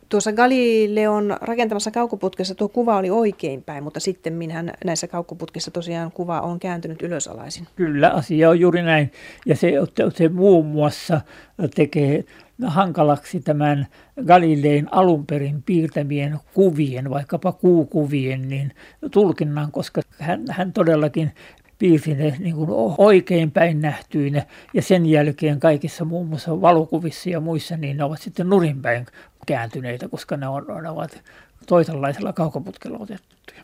Tuossa 0.08 0.32
Galileon 0.32 1.36
rakentamassa 1.40 1.90
kaukoputkessa 1.90 2.54
tuo 2.54 2.68
kuva 2.68 2.96
oli 2.96 3.10
oikeinpäin, 3.10 3.84
mutta 3.84 4.00
sitten 4.00 4.32
minhän 4.32 4.72
näissä 4.84 5.08
kaukoputkissa 5.08 5.70
tosiaan 5.70 6.12
kuva 6.12 6.40
on 6.40 6.58
kääntynyt 6.58 7.02
ylösalaisin. 7.02 7.66
Kyllä, 7.76 8.10
asia 8.10 8.50
on 8.50 8.60
juuri 8.60 8.82
näin. 8.82 9.12
Ja 9.46 9.56
se, 9.56 9.72
se 10.14 10.28
muun 10.28 10.66
muassa 10.66 11.20
tekee 11.74 12.24
hankalaksi 12.66 13.40
tämän 13.40 13.86
Galilein 14.26 14.88
alun 14.90 15.26
perin 15.26 15.62
piirtämien 15.62 16.38
kuvien, 16.54 17.10
vaikkapa 17.10 17.52
kuukuvien, 17.52 18.48
niin 18.48 18.72
tulkinnan, 19.10 19.72
koska 19.72 20.00
hän, 20.18 20.44
hän 20.50 20.72
todellakin 20.72 21.32
piirsi 21.78 22.14
ne 22.14 22.36
niin 22.38 22.54
kuin 22.54 22.68
oikein 22.98 23.50
päin 23.50 23.80
nähtyinä 23.80 24.46
ja 24.74 24.82
sen 24.82 25.06
jälkeen 25.06 25.60
kaikissa 25.60 26.04
muun 26.04 26.26
muassa 26.26 26.60
valokuvissa 26.60 27.30
ja 27.30 27.40
muissa 27.40 27.76
niin 27.76 27.96
ne 27.96 28.04
ovat 28.04 28.22
sitten 28.22 28.48
nurinpäin 28.48 29.06
kääntyneitä, 29.46 30.08
koska 30.08 30.36
ne, 30.36 30.48
on, 30.48 30.66
ne 30.82 30.90
ovat 30.90 31.22
toisenlaisella 31.66 32.32
kaukoputkella 32.32 32.98
otettuja. 32.98 33.62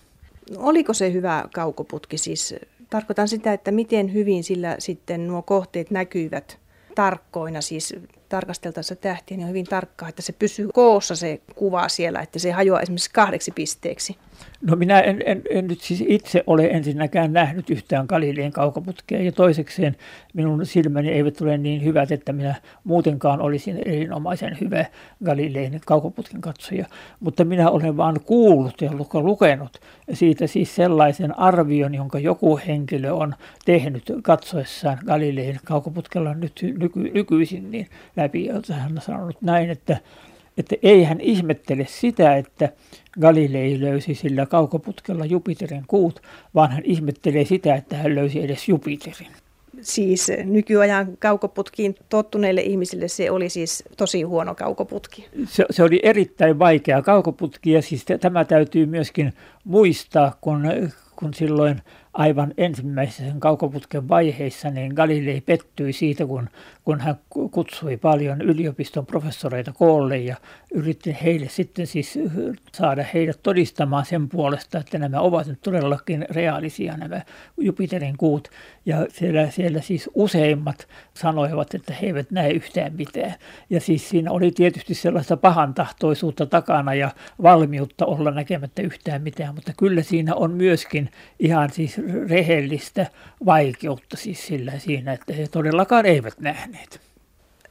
Oliko 0.57 0.95
se 0.95 1.13
hyvä 1.13 1.45
kaukoputki? 1.55 2.19
Siis 2.19 2.55
tarkoitan 2.91 3.29
sitä, 3.29 3.53
että 3.53 3.71
miten 3.71 4.13
hyvin 4.13 4.45
sillä 4.45 4.77
sitten 4.79 5.27
nuo 5.27 5.43
kohteet 5.43 5.91
näkyivät 5.91 6.59
tarkkoina, 6.95 7.61
siis 7.61 7.95
tarkasteltaessa 8.29 8.97
tähtiä, 8.97 9.37
niin 9.37 9.45
on 9.45 9.49
hyvin 9.49 9.67
tarkkaa, 9.67 10.09
että 10.09 10.23
se 10.23 10.33
pysyy 10.33 10.69
koossa 10.75 11.17
se 11.17 11.41
kuva 11.55 11.89
siellä, 11.89 12.21
että 12.21 12.39
se 12.39 12.53
hajoaa 12.53 12.81
esimerkiksi 12.81 13.11
kahdeksi 13.13 13.51
pisteeksi. 13.51 14.17
No 14.63 14.77
minä 14.77 15.01
en, 15.01 15.23
en, 15.27 15.43
en 15.51 15.67
nyt 15.67 15.81
siis 15.81 16.05
itse 16.07 16.45
ole 16.47 16.67
ensinnäkään 16.67 17.33
nähnyt 17.33 17.71
yhtään 17.71 18.07
Galileen 18.09 18.53
kaukoputkea 18.53 19.23
ja 19.23 19.33
toisekseen 19.33 19.97
minun 20.35 20.67
silmäni 20.67 21.11
eivät 21.11 21.41
ole 21.41 21.59
niin 21.59 21.85
hyvät, 21.85 22.13
että 22.13 22.33
minä 22.33 22.55
muutenkaan 22.85 23.41
olisin 23.41 23.83
erinomaisen 23.85 24.59
hyvä 24.61 24.85
Galileen 25.25 25.81
kaukoputken 25.87 26.41
katsoja. 26.41 26.87
Mutta 27.21 27.45
minä 27.45 27.71
olen 27.71 27.97
vaan 27.97 28.21
kuullut 28.21 28.81
ja 28.81 28.91
lukenut 29.13 29.81
siitä 30.13 30.47
siis 30.47 30.75
sellaisen 30.75 31.39
arvion, 31.39 31.95
jonka 31.95 32.19
joku 32.19 32.61
henkilö 32.67 33.13
on 33.13 33.35
tehnyt 33.65 34.13
katsoessaan 34.23 34.99
Galileen 35.07 35.61
kaukoputkella 35.65 36.35
nyt 36.35 36.61
nyky, 36.79 37.01
nykyisin 37.01 37.71
niin 37.71 37.89
läpi. 38.17 38.49
Hän 38.73 38.93
on 38.97 39.01
sanonut 39.01 39.43
näin, 39.43 39.71
että 39.71 39.97
että 40.59 40.77
ei 40.83 41.05
hän 41.05 41.21
ihmettele 41.21 41.87
sitä, 41.89 42.37
että 42.37 42.69
Galilei 43.21 43.81
löysi 43.81 44.15
sillä 44.15 44.47
kaukoputkella 44.47 45.25
Jupiterin 45.25 45.85
kuut, 45.87 46.23
vaan 46.55 46.71
hän 46.71 46.83
ihmettelee 46.85 47.45
sitä, 47.45 47.75
että 47.75 47.97
hän 47.97 48.15
löysi 48.15 48.45
edes 48.45 48.69
Jupiterin. 48.69 49.29
Siis 49.81 50.33
nykyajan 50.45 51.17
kaukoputkiin 51.19 51.95
tottuneille 52.09 52.61
ihmisille 52.61 53.09
se 53.09 53.31
oli 53.31 53.49
siis 53.49 53.85
tosi 53.97 54.23
huono 54.23 54.55
kaukoputki. 54.55 55.27
Se, 55.47 55.65
se 55.71 55.83
oli 55.83 56.01
erittäin 56.03 56.59
vaikea 56.59 57.03
kaukoputki 57.03 57.73
ja 57.73 57.83
siis 57.83 58.05
tämä 58.21 58.45
täytyy 58.45 58.87
myöskin 58.87 59.33
muistaa, 59.65 60.37
kun 60.41 60.67
kun 61.17 61.35
silloin 61.35 61.83
aivan 62.15 62.55
ensimmäisessä 62.57 63.25
sen 63.25 63.41
kaukoputken 63.41 64.09
vaiheissa, 64.09 64.71
niin 64.71 64.95
Galilei 64.95 65.41
pettyi 65.41 65.93
siitä, 65.93 66.27
kun, 66.27 66.49
kun 66.85 67.01
hän 67.01 67.15
kutsui 67.51 67.97
paljon 67.97 68.43
yliopiston 68.43 69.07
professoreita 69.07 69.73
koolle 69.73 70.19
ja 70.19 70.37
yritti 70.75 71.17
heille 71.23 71.49
sitten 71.49 71.87
siis 71.87 72.19
saada 72.73 73.05
heidät 73.15 73.43
todistamaan 73.43 74.07
sen 74.07 74.29
puolesta, 74.29 74.79
että 74.79 74.99
nämä 74.99 75.21
ovat 75.21 75.47
nyt 75.47 75.61
todellakin 75.63 76.27
reaalisia 76.31 76.97
nämä 76.97 77.21
Jupiterin 77.57 78.17
kuut. 78.17 78.49
Ja 78.87 79.07
siellä, 79.09 79.51
siellä 79.51 79.81
siis 79.81 80.11
useimmat 80.15 80.89
sanoivat, 81.15 81.75
että 81.75 81.95
he 81.95 82.07
eivät 82.07 82.31
näe 82.31 82.51
yhtään 82.51 82.93
mitään. 82.97 83.35
Ja 83.71 83.81
siis 83.81 84.09
siinä 84.09 84.31
oli 84.31 84.51
tietysti 84.51 84.95
sellaista 84.95 85.37
pahantahtoisuutta 85.37 86.47
takana 86.47 86.95
ja 86.95 87.11
valmiutta 87.43 88.07
olla 88.07 88.31
näkemättä 88.31 88.83
yhtään 88.83 89.23
mitään, 89.23 89.55
mutta 89.55 89.73
kyllä 89.79 90.03
siinä 90.03 90.35
on 90.35 90.51
myöskin 90.51 91.11
ihan 91.39 91.71
siis 91.71 92.01
rehellistä 92.29 93.07
vaikeutta 93.47 94.17
siis 94.17 94.47
sillä 94.47 94.79
siinä, 94.79 95.13
että 95.13 95.33
he 95.33 95.49
todellakaan 95.49 96.07
eivät 96.07 96.41
nähneet. 96.41 97.01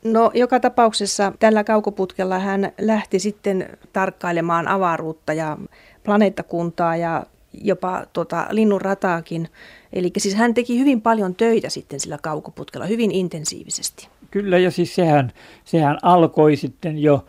No 0.04 0.32
joka 0.34 0.60
tapauksessa 0.60 1.34
tällä 1.40 1.64
kaukoputkella 1.64 2.40
hän 2.40 2.72
lähti 2.82 3.20
sitten 3.20 3.70
tarkkailemaan 3.94 4.68
avaruutta 4.68 5.34
ja 5.34 5.58
planeettakuntaa 6.04 6.96
ja 6.96 7.26
jopa 7.54 8.06
tuota 8.14 8.48
linnunrataakin. 8.52 9.50
Eli 9.94 10.12
siis 10.18 10.36
hän 10.36 10.54
teki 10.54 10.80
hyvin 10.80 11.02
paljon 11.02 11.36
töitä 11.36 11.70
sitten 11.70 12.00
sillä 12.00 12.18
kaukoputkella, 12.22 12.86
hyvin 12.86 13.12
intensiivisesti. 13.12 14.08
Kyllä, 14.32 14.58
ja 14.58 14.72
siis 14.72 14.96
sehän, 14.96 15.32
sehän 15.66 15.98
alkoi 16.02 16.56
sitten 16.56 16.98
jo 16.98 17.26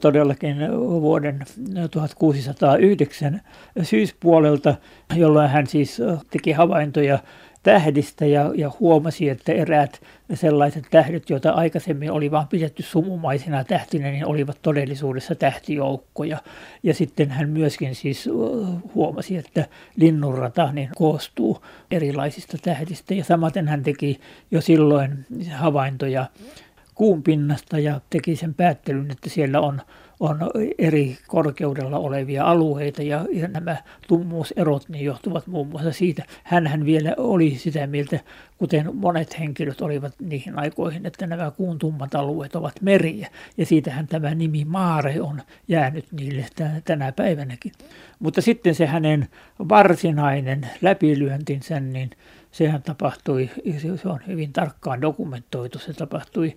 todellakin 0.00 0.56
vuoden 1.00 1.38
1609 1.90 3.40
syyspuolelta, 3.82 4.74
jolloin 5.16 5.50
hän 5.50 5.66
siis 5.66 5.98
teki 6.30 6.52
havaintoja 6.52 7.18
tähdistä 7.66 8.26
ja, 8.26 8.52
ja 8.54 8.70
huomasi, 8.80 9.28
että 9.28 9.52
eräät 9.52 10.00
sellaiset 10.34 10.84
tähdet, 10.90 11.30
joita 11.30 11.50
aikaisemmin 11.50 12.10
oli 12.10 12.30
vain 12.30 12.48
pidetty 12.48 12.82
sumumaisina 12.82 13.64
tähtinä, 13.64 14.10
niin 14.10 14.26
olivat 14.26 14.58
todellisuudessa 14.62 15.34
tähtijoukkoja. 15.34 16.38
Ja 16.82 16.94
sitten 16.94 17.30
hän 17.30 17.48
myöskin 17.48 17.94
siis 17.94 18.28
huomasi, 18.94 19.36
että 19.36 19.64
linnunrata 19.96 20.72
niin 20.72 20.88
koostuu 20.96 21.62
erilaisista 21.90 22.58
tähdistä. 22.62 23.14
Ja 23.14 23.24
samaten 23.24 23.68
hän 23.68 23.82
teki 23.82 24.20
jo 24.50 24.60
silloin 24.60 25.26
havaintoja 25.52 26.26
kuun 26.96 27.22
pinnasta 27.22 27.78
ja 27.78 28.00
teki 28.10 28.36
sen 28.36 28.54
päättelyn, 28.54 29.10
että 29.10 29.30
siellä 29.30 29.60
on, 29.60 29.80
on 30.20 30.38
eri 30.78 31.18
korkeudella 31.26 31.98
olevia 31.98 32.44
alueita 32.44 33.02
ja, 33.02 33.26
ja 33.32 33.48
nämä 33.48 33.76
tummuuserot 34.08 34.88
niin 34.88 35.04
johtuvat 35.04 35.46
muun 35.46 35.68
muassa 35.68 35.92
siitä. 35.92 36.24
Hänhän 36.44 36.84
vielä 36.84 37.14
oli 37.16 37.54
sitä 37.58 37.86
mieltä, 37.86 38.20
kuten 38.58 38.96
monet 38.96 39.38
henkilöt 39.38 39.80
olivat 39.80 40.14
niihin 40.20 40.58
aikoihin, 40.58 41.06
että 41.06 41.26
nämä 41.26 41.50
kuun 41.50 41.78
tummat 41.78 42.14
alueet 42.14 42.56
ovat 42.56 42.74
meriä 42.80 43.28
ja 43.56 43.66
siitähän 43.66 44.06
tämä 44.06 44.34
nimi 44.34 44.64
Maare 44.64 45.20
on 45.20 45.42
jäänyt 45.68 46.04
niille 46.12 46.46
tänä 46.84 47.12
päivänäkin. 47.12 47.72
Mutta 48.18 48.40
sitten 48.40 48.74
se 48.74 48.86
hänen 48.86 49.28
varsinainen 49.58 50.66
läpilyöntinsä, 50.82 51.80
niin 51.80 52.10
sehän 52.56 52.82
tapahtui, 52.82 53.50
se 53.78 54.08
on 54.08 54.20
hyvin 54.26 54.52
tarkkaan 54.52 55.00
dokumentoitu, 55.00 55.78
se 55.78 55.92
tapahtui 55.92 56.56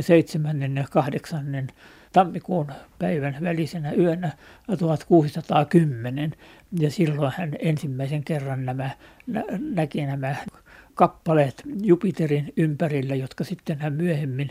7. 0.00 0.76
ja 0.76 0.84
8. 0.90 1.66
tammikuun 2.12 2.72
päivän 2.98 3.36
välisenä 3.42 3.92
yönä 3.92 4.32
1610. 4.78 6.32
Ja 6.78 6.90
silloin 6.90 7.32
hän 7.36 7.56
ensimmäisen 7.58 8.24
kerran 8.24 8.66
nämä, 8.66 8.90
näki 9.74 10.06
nämä 10.06 10.36
kappaleet 10.98 11.62
Jupiterin 11.82 12.52
ympärillä, 12.56 13.14
jotka 13.14 13.44
sitten 13.44 13.78
hän 13.78 13.92
myöhemmin, 13.92 14.50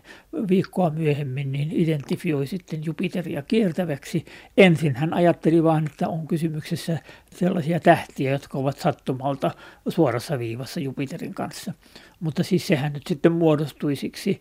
viikkoa 0.49 0.89
myöhemmin, 0.89 1.51
niin 1.51 1.71
identifioi 1.71 2.47
sitten 2.47 2.85
Jupiteria 2.85 3.41
kiertäväksi. 3.41 4.25
Ensin 4.57 4.95
hän 4.95 5.13
ajatteli 5.13 5.63
vain, 5.63 5.85
että 5.85 6.07
on 6.09 6.27
kysymyksessä 6.27 6.97
sellaisia 7.35 7.79
tähtiä, 7.79 8.31
jotka 8.31 8.57
ovat 8.57 8.77
sattumalta 8.77 9.51
suorassa 9.87 10.39
viivassa 10.39 10.79
Jupiterin 10.79 11.33
kanssa. 11.33 11.73
Mutta 12.19 12.43
siis 12.43 12.67
sehän 12.67 12.93
nyt 12.93 13.07
sitten 13.07 13.31
muodostui 13.31 13.95
siksi 13.95 14.39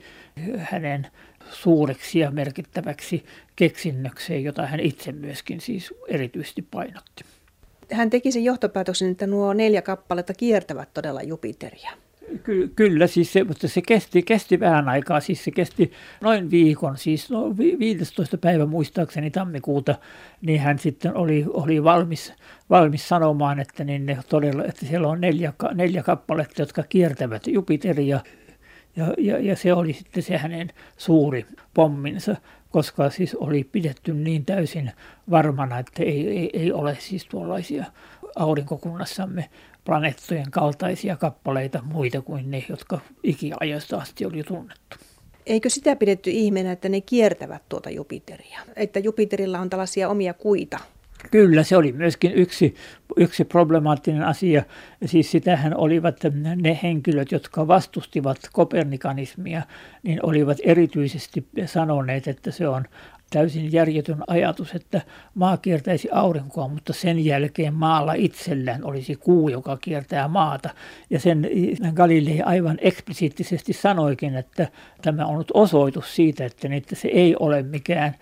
hänen 0.59 1.07
suureksi 1.51 2.19
ja 2.19 2.31
merkittäväksi 2.31 3.25
keksinnökseen, 3.57 4.45
jota 4.45 4.67
hän 4.67 4.81
itse 4.81 5.13
myöskin 5.13 5.61
siis 5.61 5.95
erityisesti 6.09 6.63
painotti 6.63 7.25
hän 7.93 8.11
teki 8.11 8.33
sen 8.33 8.45
johtopäätöksen, 8.45 9.11
että 9.11 9.27
nuo 9.27 9.53
neljä 9.53 9.83
kappaletta 9.83 10.35
kiertävät 10.35 10.89
todella 10.95 11.23
Jupiteria. 11.23 11.91
Ky- 12.43 12.73
kyllä, 12.77 13.07
siis 13.07 13.33
se, 13.33 13.45
mutta 13.45 13.69
se 13.69 13.83
kesti, 13.83 14.23
kesti 14.23 14.61
vähän 14.61 14.89
aikaa, 14.89 15.21
siis 15.21 15.45
se 15.45 15.51
kesti 15.51 15.93
noin 16.21 16.51
viikon, 16.51 16.99
siis 16.99 17.31
no 17.31 17.57
15. 17.79 18.39
päivä 18.39 18.67
muistaakseni 18.67 19.31
tammikuuta, 19.31 19.95
niin 20.43 20.61
hän 20.61 20.79
sitten 20.79 21.17
oli, 21.17 21.45
oli 21.49 21.85
valmis, 21.85 22.33
valmis 22.71 23.09
sanomaan, 23.09 23.61
että, 23.61 23.85
niin 23.85 24.07
ne 24.07 24.19
todella, 24.29 24.65
että 24.65 24.87
siellä 24.87 25.09
on 25.09 25.21
neljä, 25.21 25.53
neljä 25.75 26.03
kappaletta, 26.03 26.63
jotka 26.63 26.83
kiertävät 26.83 27.47
Jupiteria, 27.47 28.21
ja, 28.97 29.15
ja, 29.19 29.39
ja 29.39 29.57
se 29.57 29.73
oli 29.73 29.93
sitten 29.93 30.23
se 30.23 30.39
hänen 30.39 30.71
suuri 30.97 31.47
pomminsa 31.75 32.37
koska 32.71 33.11
siis 33.11 33.35
oli 33.35 33.65
pidetty 33.65 34.15
niin 34.15 34.45
täysin 34.45 34.93
varmana, 35.31 35.79
että 35.79 36.03
ei, 36.03 36.29
ei, 36.29 36.51
ei 36.53 36.73
ole 36.73 36.97
siis 37.01 37.27
tuollaisia 37.27 37.85
aurinkokunnassamme 38.37 39.51
planeettojen 39.85 40.51
kaltaisia 40.51 41.17
kappaleita 41.17 41.83
muita 41.83 42.23
kuin 42.23 42.51
ne, 42.51 42.65
jotka 42.69 43.01
ikiajoista 43.23 43.99
asti 43.99 44.27
oli 44.27 44.43
tunnettu. 44.43 44.97
Eikö 45.47 45.71
sitä 45.71 45.97
pidetty 45.97 46.31
ihmeenä, 46.31 46.73
että 46.73 46.89
ne 46.89 47.01
kiertävät 47.01 47.63
tuota 47.69 47.91
Jupiteria? 47.91 48.61
Että 48.77 48.99
Jupiterilla 48.99 49.59
on 49.59 49.71
tällaisia 49.71 50.09
omia 50.09 50.35
kuita? 50.35 50.79
Kyllä, 51.31 51.63
se 51.63 51.77
oli 51.77 51.93
myöskin 51.93 52.33
yksi, 52.33 52.75
yksi 53.17 53.45
problemaattinen 53.45 54.23
asia. 54.23 54.63
Siis 55.07 55.31
sitähän 55.31 55.77
olivat 55.77 56.17
ne 56.57 56.79
henkilöt, 56.83 57.33
jotka 57.33 57.69
vastustivat 57.69 58.39
kopernikanismia, 58.53 59.63
niin 60.03 60.19
olivat 60.23 60.59
erityisesti 60.63 61.47
sanoneet, 61.67 62.29
että 62.29 62.51
se 62.51 62.69
on 62.69 62.85
täysin 63.31 63.73
järjetön 63.73 64.23
ajatus, 64.27 64.75
että 64.75 65.01
maa 65.35 65.57
kiertäisi 65.57 66.09
aurinkoa, 66.13 66.69
mutta 66.69 66.93
sen 66.93 67.25
jälkeen 67.25 67.75
maalla 67.75 68.13
itsellään 68.13 68.85
olisi 68.85 69.17
kuu, 69.17 69.49
joka 69.49 69.77
kiertää 69.77 70.29
maata. 70.29 70.71
Ja 71.11 71.21
sen 71.21 71.49
Galilei 71.95 72.43
aivan 72.43 72.79
eksplisiittisesti 72.81 73.73
sanoikin, 73.73 74.37
että 74.37 74.69
tämä 75.03 75.27
on 75.27 75.39
nyt 75.39 75.51
osoitus 75.55 76.17
siitä, 76.17 76.45
että 76.45 76.95
se 76.95 77.09
ei 77.09 77.37
ole 77.41 77.63
mikään 77.63 78.15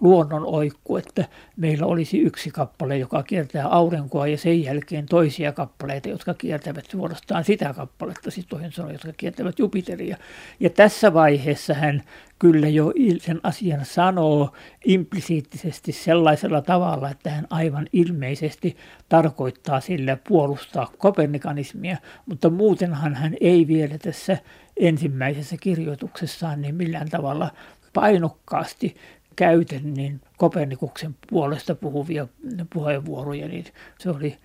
luonnon 0.00 0.44
oikku, 0.46 0.96
että 0.96 1.24
meillä 1.56 1.86
olisi 1.86 2.18
yksi 2.18 2.50
kappale, 2.50 2.98
joka 2.98 3.22
kiertää 3.22 3.68
aurinkoa 3.68 4.26
ja 4.26 4.38
sen 4.38 4.62
jälkeen 4.62 5.06
toisia 5.06 5.52
kappaleita, 5.52 6.08
jotka 6.08 6.34
kiertävät 6.34 6.84
suorastaan 6.90 7.44
sitä 7.44 7.74
kappaletta, 7.74 8.30
siis 8.30 8.46
toisin 8.46 8.72
sanoen, 8.72 8.92
jotka 8.92 9.12
kiertävät 9.16 9.58
Jupiteria. 9.58 10.16
Ja 10.60 10.70
tässä 10.70 11.14
vaiheessa 11.14 11.74
hän 11.74 12.02
kyllä 12.38 12.68
jo 12.68 12.92
sen 13.20 13.40
asian 13.42 13.84
sanoo 13.84 14.52
implisiittisesti 14.84 15.92
sellaisella 15.92 16.60
tavalla, 16.62 17.10
että 17.10 17.30
hän 17.30 17.46
aivan 17.50 17.86
ilmeisesti 17.92 18.76
tarkoittaa 19.08 19.80
sillä 19.80 20.16
puolustaa 20.28 20.92
kopernikanismia, 20.98 21.96
mutta 22.26 22.50
muutenhan 22.50 23.14
hän 23.14 23.36
ei 23.40 23.66
vielä 23.66 23.98
tässä 23.98 24.38
ensimmäisessä 24.76 25.56
kirjoituksessaan 25.60 26.62
niin 26.62 26.74
millään 26.74 27.08
tavalla 27.08 27.50
painokkaasti 27.92 28.96
käytän 29.36 29.94
niin 29.94 30.20
Kopernikuksen 30.36 31.16
puolesta 31.30 31.74
puhuvia 31.74 32.28
puheenvuoroja, 32.72 33.48
niin 33.48 33.64
se 33.98 34.10
oli 34.10 34.36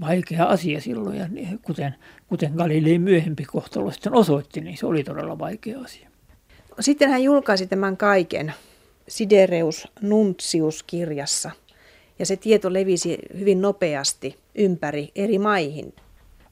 vaikea 0.00 0.44
asia 0.44 0.80
silloin. 0.80 1.18
Ja 1.18 1.28
kuten, 1.62 1.94
kuten 2.26 2.52
Galilei 2.52 2.98
myöhempi 2.98 3.44
kohtalo 3.44 3.90
sitten 3.90 4.14
osoitti, 4.14 4.60
niin 4.60 4.76
se 4.76 4.86
oli 4.86 5.04
todella 5.04 5.38
vaikea 5.38 5.80
asia. 5.80 6.10
Sitten 6.80 7.10
hän 7.10 7.22
julkaisi 7.22 7.66
tämän 7.66 7.96
kaiken 7.96 8.54
Sidereus 9.08 9.88
Nuntius-kirjassa. 10.00 11.50
Ja 12.18 12.26
se 12.26 12.36
tieto 12.36 12.72
levisi 12.72 13.18
hyvin 13.38 13.60
nopeasti 13.60 14.38
ympäri 14.54 15.08
eri 15.14 15.38
maihin. 15.38 15.92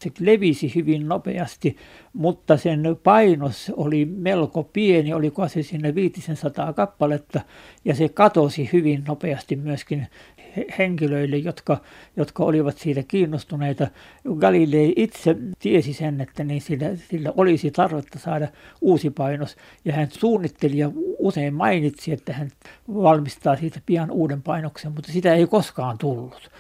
Se 0.03 0.11
levisi 0.21 0.75
hyvin 0.75 1.09
nopeasti, 1.09 1.77
mutta 2.13 2.57
sen 2.57 2.83
painos 3.03 3.73
oli 3.77 4.05
melko 4.05 4.63
pieni, 4.63 5.13
oliko 5.13 5.49
se 5.49 5.63
sinne 5.63 5.95
500 5.95 6.73
kappaletta, 6.73 7.41
ja 7.85 7.95
se 7.95 8.09
katosi 8.09 8.71
hyvin 8.73 9.05
nopeasti 9.09 9.57
myöskin 9.57 10.07
henkilöille, 10.79 11.37
jotka, 11.37 11.81
jotka 12.17 12.45
olivat 12.45 12.79
siitä 12.79 13.03
kiinnostuneita. 13.03 13.87
Galilei 14.39 14.93
itse 14.97 15.37
tiesi 15.59 15.93
sen, 15.93 16.21
että 16.21 16.45
niin 16.45 16.61
sillä, 16.61 16.87
sillä 17.11 17.33
olisi 17.37 17.71
tarvetta 17.71 18.19
saada 18.19 18.49
uusi 18.81 19.11
painos, 19.11 19.57
ja 19.85 19.93
hän 19.93 20.09
suunnitteli 20.11 20.79
ja 20.79 20.91
usein 21.19 21.55
mainitsi, 21.55 22.13
että 22.13 22.33
hän 22.33 22.49
valmistaa 22.89 23.57
siitä 23.57 23.81
pian 23.87 24.11
uuden 24.11 24.43
painoksen, 24.43 24.93
mutta 24.93 25.13
sitä 25.13 25.35
ei 25.35 25.47
koskaan 25.47 25.99
tullut 25.99 26.51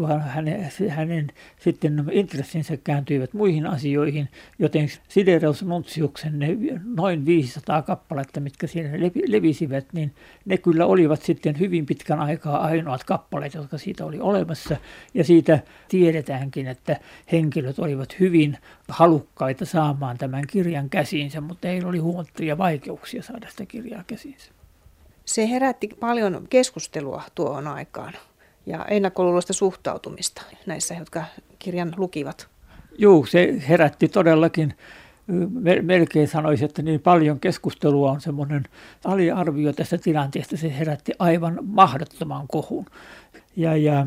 vaan 0.00 0.20
hänen, 0.20 0.70
hänen 0.88 1.28
sitten 1.58 2.04
intressinsä 2.12 2.76
kääntyivät 2.76 3.32
muihin 3.32 3.66
asioihin, 3.66 4.28
joten 4.58 4.88
Sidereus 5.08 5.62
Nuntiuksen 5.62 6.38
ne 6.38 6.48
noin 6.84 7.26
500 7.26 7.82
kappaletta, 7.82 8.40
mitkä 8.40 8.66
siellä 8.66 9.10
levisivät, 9.28 9.86
niin 9.92 10.14
ne 10.44 10.58
kyllä 10.58 10.86
olivat 10.86 11.22
sitten 11.22 11.58
hyvin 11.58 11.86
pitkän 11.86 12.20
aikaa 12.20 12.58
ainoat 12.58 13.04
kappaleet, 13.04 13.54
jotka 13.54 13.78
siitä 13.78 14.04
oli 14.04 14.20
olemassa. 14.20 14.76
Ja 15.14 15.24
siitä 15.24 15.58
tiedetäänkin, 15.88 16.66
että 16.66 16.96
henkilöt 17.32 17.78
olivat 17.78 18.20
hyvin 18.20 18.58
halukkaita 18.88 19.64
saamaan 19.64 20.18
tämän 20.18 20.44
kirjan 20.46 20.90
käsiinsä, 20.90 21.40
mutta 21.40 21.68
heillä 21.68 21.88
oli 21.88 21.98
huomattavia 21.98 22.58
vaikeuksia 22.58 23.22
saada 23.22 23.48
sitä 23.50 23.66
kirjaa 23.66 24.04
käsiinsä. 24.06 24.52
Se 25.24 25.48
herätti 25.50 25.88
paljon 26.00 26.46
keskustelua 26.50 27.22
tuohon 27.34 27.66
aikaan 27.66 28.12
ja 28.66 28.84
ennakkoluuloista 28.84 29.52
suhtautumista 29.52 30.42
näissä, 30.66 30.94
jotka 30.94 31.24
kirjan 31.58 31.94
lukivat. 31.96 32.48
Joo, 32.98 33.26
se 33.26 33.62
herätti 33.68 34.08
todellakin 34.08 34.74
melkein 35.82 36.28
sanoisin, 36.28 36.64
että 36.64 36.82
niin 36.82 37.00
paljon 37.00 37.40
keskustelua 37.40 38.10
on 38.10 38.20
semmoinen 38.20 38.64
aliarvio 39.04 39.72
tästä 39.72 39.98
tilanteesta. 39.98 40.56
Se 40.56 40.78
herätti 40.78 41.12
aivan 41.18 41.58
mahdottoman 41.62 42.48
kohun. 42.48 42.86
Ja, 43.56 43.76
ja 43.76 44.06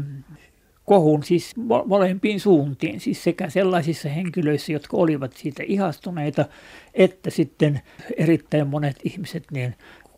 kohun 0.85 1.23
siis 1.23 1.53
molempiin 1.85 2.39
suuntiin, 2.39 2.99
siis 2.99 3.23
sekä 3.23 3.49
sellaisissa 3.49 4.09
henkilöissä, 4.09 4.73
jotka 4.73 4.97
olivat 4.97 5.33
siitä 5.33 5.63
ihastuneita, 5.65 6.45
että 6.93 7.29
sitten 7.29 7.81
erittäin 8.17 8.67
monet 8.67 8.95
ihmiset 9.03 9.43
niin 9.51 9.75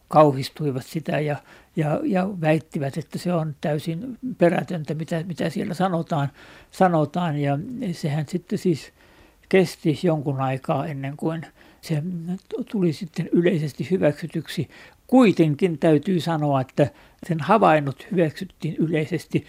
kauhistuivat 0.07 0.85
sitä 0.85 1.19
ja, 1.19 1.35
ja, 1.75 1.99
ja 2.03 2.29
väittivät, 2.41 2.97
että 2.97 3.17
se 3.17 3.33
on 3.33 3.55
täysin 3.61 4.17
perätöntä, 4.37 4.93
mitä, 4.93 5.23
mitä 5.23 5.49
siellä 5.49 5.73
sanotaan, 5.73 6.29
sanotaan. 6.71 7.37
Ja 7.37 7.59
sehän 7.91 8.25
sitten 8.27 8.59
siis 8.59 8.93
kesti 9.49 9.99
jonkun 10.03 10.41
aikaa 10.41 10.87
ennen 10.87 11.17
kuin 11.17 11.45
se 11.81 12.03
tuli 12.71 12.93
sitten 12.93 13.29
yleisesti 13.31 13.87
hyväksytyksi. 13.91 14.69
Kuitenkin 15.07 15.79
täytyy 15.79 16.19
sanoa, 16.19 16.61
että 16.61 16.91
sen 17.27 17.39
havainnot 17.39 18.07
hyväksyttiin 18.11 18.75
yleisesti 18.75 19.45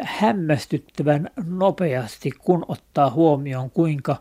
hämmästyttävän 0.00 1.30
nopeasti, 1.46 2.30
kun 2.30 2.64
ottaa 2.68 3.10
huomioon, 3.10 3.70
kuinka 3.70 4.16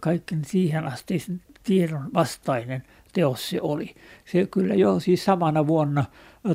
kaiken 0.00 0.44
siihen 0.44 0.84
asteisen 0.84 1.40
tiedon 1.62 2.10
vastainen 2.14 2.82
teos 3.12 3.50
se 3.50 3.60
oli. 3.60 3.94
Se 4.24 4.46
kyllä 4.46 4.74
jo 4.74 5.00
siis 5.00 5.24
samana 5.24 5.66
vuonna 5.66 6.04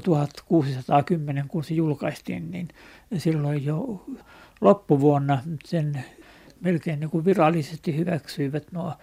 1610, 0.03 1.47
kun 1.47 1.63
se 1.63 1.73
julkaistiin, 1.73 2.51
niin 2.51 2.67
silloin 3.17 3.65
jo 3.65 4.05
loppuvuonna 4.61 5.43
sen 5.65 6.03
melkein 6.61 6.99
niin 6.99 7.09
kuin 7.09 7.25
virallisesti 7.25 7.97
hyväksyivät 7.97 8.71
nuo 8.71 8.93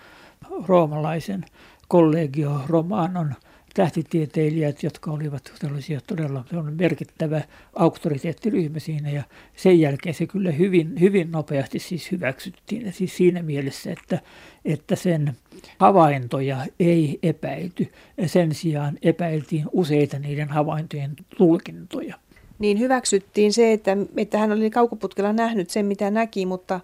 roomalaisen 0.66 1.44
kollegio 1.88 2.60
Romanon 2.66 3.34
tähtitieteilijät, 3.74 4.82
jotka 4.82 5.10
olivat 5.10 5.52
tällaisia 5.58 6.00
todella 6.06 6.44
merkittävä 6.76 7.42
auktoriteettiryhmä 7.74 8.78
siinä 8.78 9.10
ja 9.10 9.22
sen 9.56 9.80
jälkeen 9.80 10.14
se 10.14 10.26
kyllä 10.26 10.50
hyvin, 10.50 11.00
hyvin 11.00 11.32
nopeasti 11.32 11.78
siis 11.78 12.10
hyväksyttiin. 12.10 12.87
Ja 12.87 12.92
siis 12.92 13.16
siinä 13.16 13.42
mielessä, 13.42 13.92
että, 13.92 14.20
että 14.64 14.96
sen 14.96 15.37
havaintoja 15.78 16.66
ei 16.80 17.18
epäilty. 17.22 17.92
Sen 18.26 18.54
sijaan 18.54 18.98
epäiltiin 19.02 19.64
useita 19.72 20.18
niiden 20.18 20.48
havaintojen 20.48 21.16
tulkintoja. 21.38 22.14
Niin 22.58 22.78
hyväksyttiin 22.78 23.52
se, 23.52 23.72
että, 23.72 23.96
että 24.16 24.38
hän 24.38 24.52
oli 24.52 24.70
kaukoputkella 24.70 25.32
nähnyt 25.32 25.70
sen, 25.70 25.87
mitä 25.87 26.10
näki, 26.10 26.46
mutta, 26.46 26.80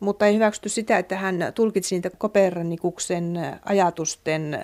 mutta 0.00 0.26
ei 0.26 0.34
hyväksytty 0.34 0.68
sitä, 0.68 0.98
että 0.98 1.16
hän 1.16 1.52
tulkitsi 1.54 1.94
niitä 1.94 2.10
Kopernikuksen 2.18 3.38
ajatusten 3.64 4.58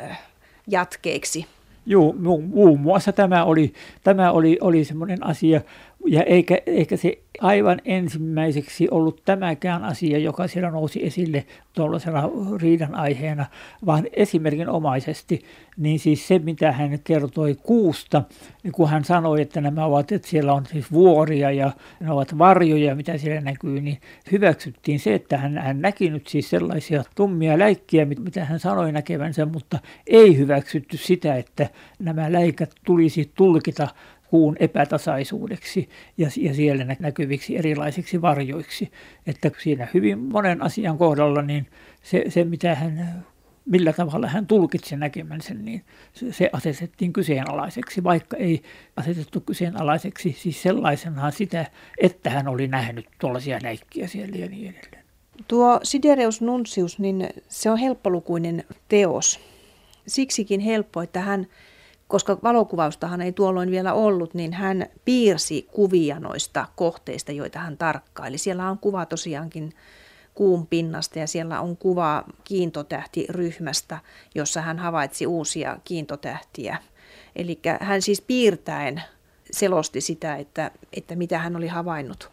jatkeeksi. 0.70 1.46
Joo, 1.86 2.14
muun 2.42 2.80
muassa 2.80 3.12
tämä 3.12 3.44
oli, 3.44 3.72
tämä 4.04 4.30
oli, 4.30 4.58
oli 4.60 4.84
semmoinen 4.84 5.26
asia, 5.26 5.60
ja 6.06 6.22
eikä, 6.22 6.58
eikä 6.66 6.96
se 6.96 7.18
aivan 7.40 7.80
ensimmäiseksi 7.84 8.88
ollut 8.90 9.22
tämäkään 9.24 9.84
asia, 9.84 10.18
joka 10.18 10.48
siellä 10.48 10.70
nousi 10.70 11.06
esille 11.06 11.46
tuollaisena 11.72 12.30
riidan 12.60 12.94
aiheena, 12.94 13.46
vaan 13.86 14.06
esimerkinomaisesti, 14.12 15.42
niin 15.76 15.98
siis 15.98 16.28
se, 16.28 16.38
mitä 16.38 16.72
hän 16.72 16.98
kertoi 17.04 17.56
kuusta, 17.62 18.22
niin 18.62 18.72
kun 18.72 18.88
hän 18.88 19.04
sanoi, 19.04 19.42
että 19.42 19.60
nämä 19.60 19.84
ovat, 19.84 20.12
että 20.12 20.28
siellä 20.28 20.52
on 20.52 20.66
siis 20.66 20.92
vuoria 20.92 21.50
ja 21.50 21.72
ne 22.00 22.10
ovat 22.10 22.38
varjoja, 22.38 22.94
mitä 22.94 23.18
siellä 23.18 23.40
näkyy, 23.40 23.80
niin 23.80 24.00
hyväksyttiin 24.32 25.00
se, 25.00 25.14
että 25.14 25.38
hän, 25.38 25.58
hän 25.58 25.80
näki 25.80 26.10
nyt 26.10 26.26
siis 26.26 26.50
sellaisia 26.50 27.04
tummia 27.14 27.58
läikkiä, 27.58 28.04
mitä 28.04 28.44
hän 28.44 28.60
sanoi 28.60 28.92
näkevänsä, 28.92 29.46
mutta 29.46 29.78
ei 30.06 30.38
hyväksytty 30.38 30.96
sitä, 30.96 31.34
että 31.34 31.68
nämä 31.98 32.32
läikät 32.32 32.70
tulisi 32.84 33.30
tulkita 33.34 33.88
kuun 34.30 34.56
epätasaisuudeksi 34.60 35.88
ja, 36.18 36.28
ja 36.36 36.54
siellä 36.54 36.96
näkyviksi 36.98 37.56
erilaisiksi 37.56 38.22
varjoiksi. 38.22 38.90
Että 39.26 39.50
siinä 39.62 39.88
hyvin 39.94 40.18
monen 40.18 40.62
asian 40.62 40.98
kohdalla 40.98 41.42
niin 41.42 41.66
se, 42.02 42.24
se 42.28 42.44
mitä 42.44 42.74
hän 42.74 43.24
millä 43.70 43.92
tavalla 43.92 44.26
hän 44.26 44.46
tulkitsi 44.46 44.96
näkemänsä, 44.96 45.54
niin 45.54 45.84
se 46.30 46.50
asetettiin 46.52 47.12
kyseenalaiseksi, 47.12 48.04
vaikka 48.04 48.36
ei 48.36 48.62
asetettu 48.96 49.40
kyseenalaiseksi 49.40 50.36
siis 50.38 50.62
sellaisenaan 50.62 51.32
sitä, 51.32 51.66
että 51.98 52.30
hän 52.30 52.48
oli 52.48 52.68
nähnyt 52.68 53.06
tuollaisia 53.18 53.58
näikkiä 53.62 54.06
siellä 54.06 54.36
ja 54.36 54.48
niin 54.48 54.74
edelleen. 54.76 55.04
Tuo 55.48 55.80
Sidereus 55.82 56.40
Nuncius, 56.40 56.98
niin 56.98 57.28
se 57.48 57.70
on 57.70 57.78
helppolukuinen 57.78 58.64
teos. 58.88 59.40
Siksikin 60.06 60.60
helppo, 60.60 61.02
että 61.02 61.20
hän 61.20 61.46
koska 62.10 62.38
valokuvaustahan 62.42 63.20
ei 63.20 63.32
tuolloin 63.32 63.70
vielä 63.70 63.92
ollut, 63.92 64.34
niin 64.34 64.52
hän 64.52 64.86
piirsi 65.04 65.68
kuvia 65.72 66.20
noista 66.20 66.66
kohteista, 66.76 67.32
joita 67.32 67.58
hän 67.58 67.76
tarkkaili. 67.76 68.38
Siellä 68.38 68.70
on 68.70 68.78
kuva 68.78 69.06
tosiaankin 69.06 69.72
kuun 70.34 70.66
pinnasta 70.66 71.18
ja 71.18 71.26
siellä 71.26 71.60
on 71.60 71.76
kuva 71.76 72.24
kiintotähtiryhmästä, 72.44 73.98
jossa 74.34 74.60
hän 74.60 74.78
havaitsi 74.78 75.26
uusia 75.26 75.78
kiintotähtiä. 75.84 76.76
Eli 77.36 77.60
hän 77.80 78.02
siis 78.02 78.20
piirtäen 78.20 79.02
selosti 79.50 80.00
sitä, 80.00 80.36
että, 80.36 80.70
että 80.92 81.16
mitä 81.16 81.38
hän 81.38 81.56
oli 81.56 81.68
havainnut. 81.68 82.30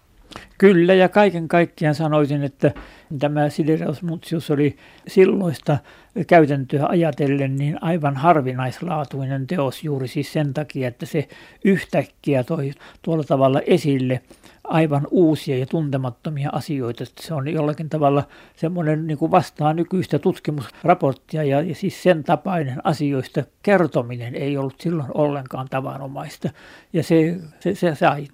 Kyllä, 0.57 0.93
ja 0.93 1.09
kaiken 1.09 1.47
kaikkiaan 1.47 1.95
sanoisin, 1.95 2.43
että 2.43 2.71
tämä 3.19 3.49
Sidereus 3.49 4.03
Mutsius 4.03 4.51
oli 4.51 4.77
silloista 5.07 5.77
käytäntöä 6.25 6.85
ajatellen 6.89 7.55
niin 7.55 7.83
aivan 7.83 8.15
harvinaislaatuinen 8.15 9.47
teos 9.47 9.83
juuri 9.83 10.07
siis 10.07 10.33
sen 10.33 10.53
takia, 10.53 10.87
että 10.87 11.05
se 11.05 11.27
yhtäkkiä 11.65 12.43
toi 12.43 12.71
tuolla 13.01 13.23
tavalla 13.23 13.61
esille 13.61 14.21
aivan 14.63 15.07
uusia 15.11 15.57
ja 15.57 15.65
tuntemattomia 15.65 16.49
asioita. 16.53 17.03
Se 17.19 17.33
on 17.33 17.47
jollakin 17.47 17.89
tavalla 17.89 18.23
semmoinen 18.55 19.07
niin 19.07 19.17
kuin 19.17 19.31
vastaa 19.31 19.73
nykyistä 19.73 20.19
tutkimusraporttia 20.19 21.43
ja, 21.43 21.61
ja 21.61 21.75
siis 21.75 22.03
sen 22.03 22.23
tapainen 22.23 22.85
asioista 22.85 23.43
kertominen 23.63 24.35
ei 24.35 24.57
ollut 24.57 24.81
silloin 24.81 25.09
ollenkaan 25.13 25.67
tavanomaista. 25.69 26.49
Ja 26.93 27.03
se, 27.03 27.37
se, 27.59 27.75
se 27.75 27.95
sai 27.95 28.27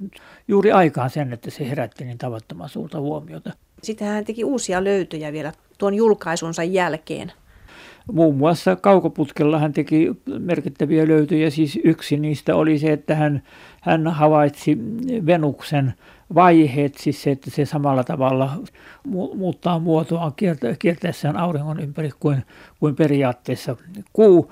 juuri 0.48 0.72
aikaan 0.72 1.10
sen, 1.10 1.34
että 1.34 1.52
se 1.52 1.70
herätti 1.70 2.06
niin 2.06 2.18
tavattoman 2.18 2.70
suurta 2.70 3.00
huomiota. 3.00 3.54
Sitten 3.84 4.08
hän 4.08 4.26
teki 4.26 4.44
uusia 4.44 4.84
löytöjä 4.84 5.32
vielä 5.32 5.52
tuon 5.78 5.94
julkaisunsa 5.94 6.64
jälkeen. 6.64 7.32
Muun 8.12 8.36
muassa 8.36 8.76
kaukoputkella 8.76 9.60
hän 9.60 9.74
teki 9.74 10.12
merkittäviä 10.40 11.08
löytöjä. 11.08 11.50
Siis 11.50 11.80
yksi 11.84 12.18
niistä 12.18 12.56
oli 12.56 12.80
se, 12.80 12.94
että 12.94 13.16
hän, 13.16 13.44
hän 13.82 14.08
havaitsi 14.08 14.78
Venuksen 15.26 15.94
vaiheet, 16.36 16.96
siis 16.98 17.24
se, 17.24 17.32
että 17.32 17.52
se 17.52 17.66
samalla 17.66 18.04
tavalla 18.04 18.52
muuttaa 19.36 19.80
muotoaan 19.80 20.34
kiertäessään 20.80 21.38
auringon 21.38 21.80
ympäri 21.80 22.10
kuin, 22.20 22.46
kuin 22.80 22.96
periaatteessa 22.96 23.76
kuu. 24.14 24.52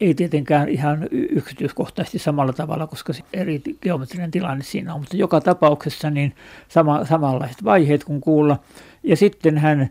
Ei 0.00 0.14
tietenkään 0.14 0.68
ihan 0.68 1.08
yksityiskohtaisesti 1.10 2.18
samalla 2.18 2.52
tavalla, 2.52 2.86
koska 2.86 3.12
se 3.12 3.22
eri 3.32 3.62
geometrinen 3.82 4.30
tilanne 4.30 4.64
siinä 4.64 4.94
on, 4.94 5.00
mutta 5.00 5.16
joka 5.16 5.40
tapauksessa 5.40 6.10
niin 6.10 6.34
sama, 6.68 7.04
samanlaiset 7.04 7.64
vaiheet 7.64 8.04
kuin 8.04 8.20
kuulla. 8.20 8.58
Ja 9.02 9.16
sitten 9.16 9.58
hän 9.58 9.90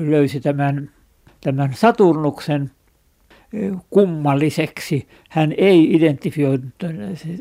löysi 0.00 0.40
tämän, 0.40 0.90
tämän 1.40 1.74
Saturnuksen 1.74 2.70
kummalliseksi. 3.90 5.08
Hän 5.28 5.54
ei 5.56 5.94
identifioinut 5.94 6.74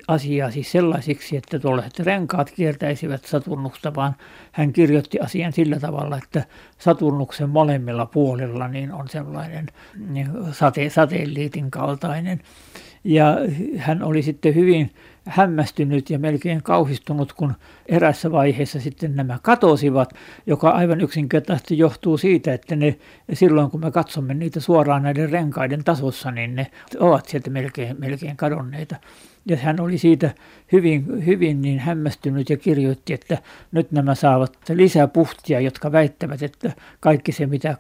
asiaa 0.08 0.52
siis 0.52 0.72
sellaisiksi, 0.72 1.38
että 1.38 1.60
tuollaiset 1.60 2.00
renkaat 2.00 2.52
kiertäisivät 2.52 3.26
Saturnusta, 3.26 3.96
vaan 3.96 4.16
hän 4.52 4.74
kirjoitti 4.74 5.20
asian 5.20 5.54
sillä 5.54 5.80
tavalla, 5.80 6.18
että 6.18 6.44
Saturnuksen 6.78 7.50
molemmilla 7.50 8.06
puolilla 8.06 8.68
niin 8.68 8.92
on 8.92 9.10
sellainen 9.10 9.68
niin 10.08 10.30
sate, 10.52 10.90
satelliitin 10.90 11.72
kaltainen 11.72 12.42
Ja 13.04 13.38
hän 13.78 14.04
oli 14.04 14.22
sitten 14.22 14.56
hyvin 14.56 14.92
hämmästynyt 15.26 16.10
ja 16.10 16.20
melkein 16.20 16.64
kauhistunut, 16.64 17.34
kun 17.34 17.54
erässä 17.86 18.32
vaiheessa 18.32 18.80
sitten 18.80 19.16
nämä 19.16 19.40
katosivat, 19.42 20.14
joka 20.46 20.70
aivan 20.70 21.02
yksinkertaisesti 21.02 21.78
johtuu 21.78 22.18
siitä, 22.18 22.54
että 22.54 22.76
ne 22.76 22.98
silloin 23.34 23.72
kun 23.72 23.80
me 23.80 23.92
katsomme 23.92 24.34
niitä 24.34 24.60
suoraan 24.60 25.04
näiden 25.04 25.30
renkaiden 25.30 25.84
tasossa, 25.84 26.32
niin 26.32 26.56
ne 26.56 26.68
ovat 27.00 27.26
sieltä 27.26 27.50
melkein, 27.50 27.96
melkein 28.00 28.38
kadonneita. 28.38 28.96
Ja 29.50 29.58
hän 29.58 29.80
oli 29.80 29.98
siitä 29.98 30.34
hyvin, 30.72 31.26
hyvin 31.26 31.62
niin 31.62 31.80
hämmästynyt 31.80 32.50
ja 32.50 32.58
kirjoitti, 32.58 33.14
että 33.14 33.38
nyt 33.72 33.92
nämä 33.92 34.16
saavat 34.16 34.58
lisää 34.70 35.08
puhtia, 35.08 35.60
jotka 35.60 35.92
väittävät, 35.92 36.44
että 36.44 36.72
kaikki 37.00 37.32
se, 37.32 37.46
mitä 37.46 37.78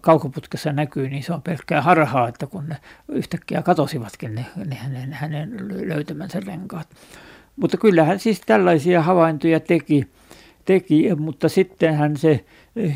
kaukoputkessa 0.00 0.72
näkyy, 0.72 1.08
niin 1.08 1.22
se 1.22 1.32
on 1.32 1.42
pelkkää 1.42 1.82
harhaa, 1.82 2.28
että 2.28 2.46
kun 2.46 2.68
ne 2.68 2.76
yhtäkkiä 3.08 3.62
katosivatkin 3.62 4.34
ne, 4.34 4.46
ne 4.66 4.74
hänen, 4.74 5.12
hänen 5.12 5.52
löytämänsä 5.88 6.40
renkaat. 6.40 6.88
Mutta 7.56 7.76
kyllähän 7.76 8.18
siis 8.18 8.40
tällaisia 8.40 9.02
havaintoja 9.02 9.60
teki, 9.60 10.06
teki, 10.64 11.14
mutta 11.14 11.48
sitten 11.48 11.94
hän 11.94 12.16
se 12.16 12.44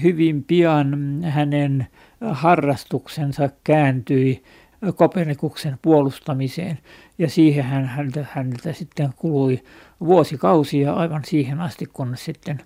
hyvin 0.03 0.45
pian 0.45 1.23
hänen 1.23 1.87
harrastuksensa 2.31 3.49
kääntyi 3.65 4.43
Kopernikuksen 4.93 5.79
puolustamiseen. 5.83 6.79
Ja 7.19 7.31
siihen 7.31 7.65
hän, 7.65 7.87
häntä, 7.87 8.27
häneltä 8.31 8.73
sitten 8.73 9.11
kului 9.17 9.63
vuosikausia 10.01 10.93
aivan 10.93 11.25
siihen 11.25 11.61
asti, 11.61 11.87
kun 11.93 12.17
sitten, 12.17 12.63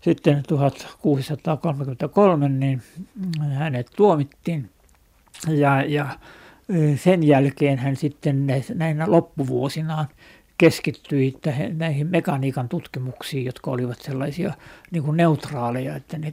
sitten 0.00 0.42
1633 0.48 2.48
niin 2.48 2.82
hänet 3.54 3.90
tuomittiin. 3.96 4.70
Ja, 5.48 5.82
ja 5.82 6.06
sen 6.96 7.22
jälkeen 7.22 7.78
hän 7.78 7.96
sitten 7.96 8.46
näinä 8.74 9.10
loppuvuosinaan 9.10 10.06
keskittyi 10.58 11.34
näihin 11.74 12.06
mekaniikan 12.06 12.68
tutkimuksiin, 12.68 13.44
jotka 13.44 13.70
olivat 13.70 14.00
sellaisia 14.00 14.54
niin 14.90 15.02
kuin 15.02 15.16
neutraaleja, 15.16 15.96
että 15.96 16.18
ne, 16.18 16.32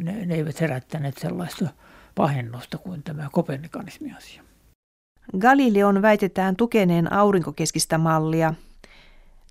ne, 0.00 0.26
ne 0.26 0.34
eivät 0.34 0.60
herättäneet 0.60 1.18
sellaista 1.18 1.68
pahennusta 2.14 2.78
kuin 2.78 3.02
tämä 3.02 3.28
kopernikanismi-asia. 3.32 4.42
Galileon 5.38 6.02
väitetään 6.02 6.56
tukeneen 6.56 7.12
aurinkokeskistä 7.12 7.98
mallia, 7.98 8.54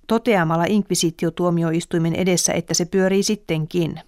toteamalla 0.06 0.64
inkvisitiotuomioistuimen 0.68 2.14
edessä, 2.14 2.52
että 2.52 2.74
se 2.74 2.84
pyörii 2.84 3.22
sittenkin. 3.22 4.00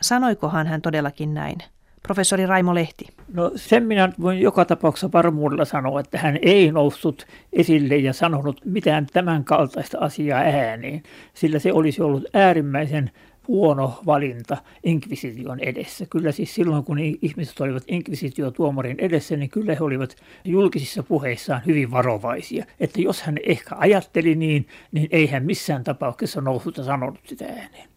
Sanoikohan 0.00 0.66
hän 0.66 0.82
todellakin 0.82 1.34
näin? 1.34 1.58
Professori 2.02 2.46
Raimo 2.46 2.74
Lehti. 2.74 3.06
No 3.32 3.52
sen 3.56 3.82
minä 3.82 4.12
voin 4.20 4.40
joka 4.40 4.64
tapauksessa 4.64 5.12
varmuudella 5.12 5.64
sanoa, 5.64 6.00
että 6.00 6.18
hän 6.18 6.38
ei 6.42 6.72
noussut 6.72 7.26
esille 7.52 7.96
ja 7.96 8.12
sanonut 8.12 8.60
mitään 8.64 9.06
tämän 9.12 9.44
kaltaista 9.44 9.98
asiaa 10.00 10.40
ääneen, 10.40 11.02
sillä 11.34 11.58
se 11.58 11.72
olisi 11.72 12.02
ollut 12.02 12.24
äärimmäisen 12.34 13.10
huono 13.48 14.00
valinta 14.06 14.56
inkvisition 14.84 15.60
edessä. 15.60 16.06
Kyllä 16.10 16.32
siis 16.32 16.54
silloin, 16.54 16.84
kun 16.84 16.98
ihmiset 16.98 17.60
olivat 17.60 17.82
inkvisitiotuomarin 17.88 18.96
edessä, 19.00 19.36
niin 19.36 19.50
kyllä 19.50 19.74
he 19.74 19.84
olivat 19.84 20.16
julkisissa 20.44 21.02
puheissaan 21.02 21.62
hyvin 21.66 21.90
varovaisia. 21.90 22.64
Että 22.80 23.00
jos 23.00 23.22
hän 23.22 23.36
ehkä 23.46 23.74
ajatteli 23.78 24.34
niin, 24.34 24.66
niin 24.92 25.08
ei 25.10 25.26
hän 25.26 25.44
missään 25.44 25.84
tapauksessa 25.84 26.40
noussut 26.40 26.76
ja 26.76 26.84
sanonut 26.84 27.20
sitä 27.24 27.44
ääneen. 27.44 27.88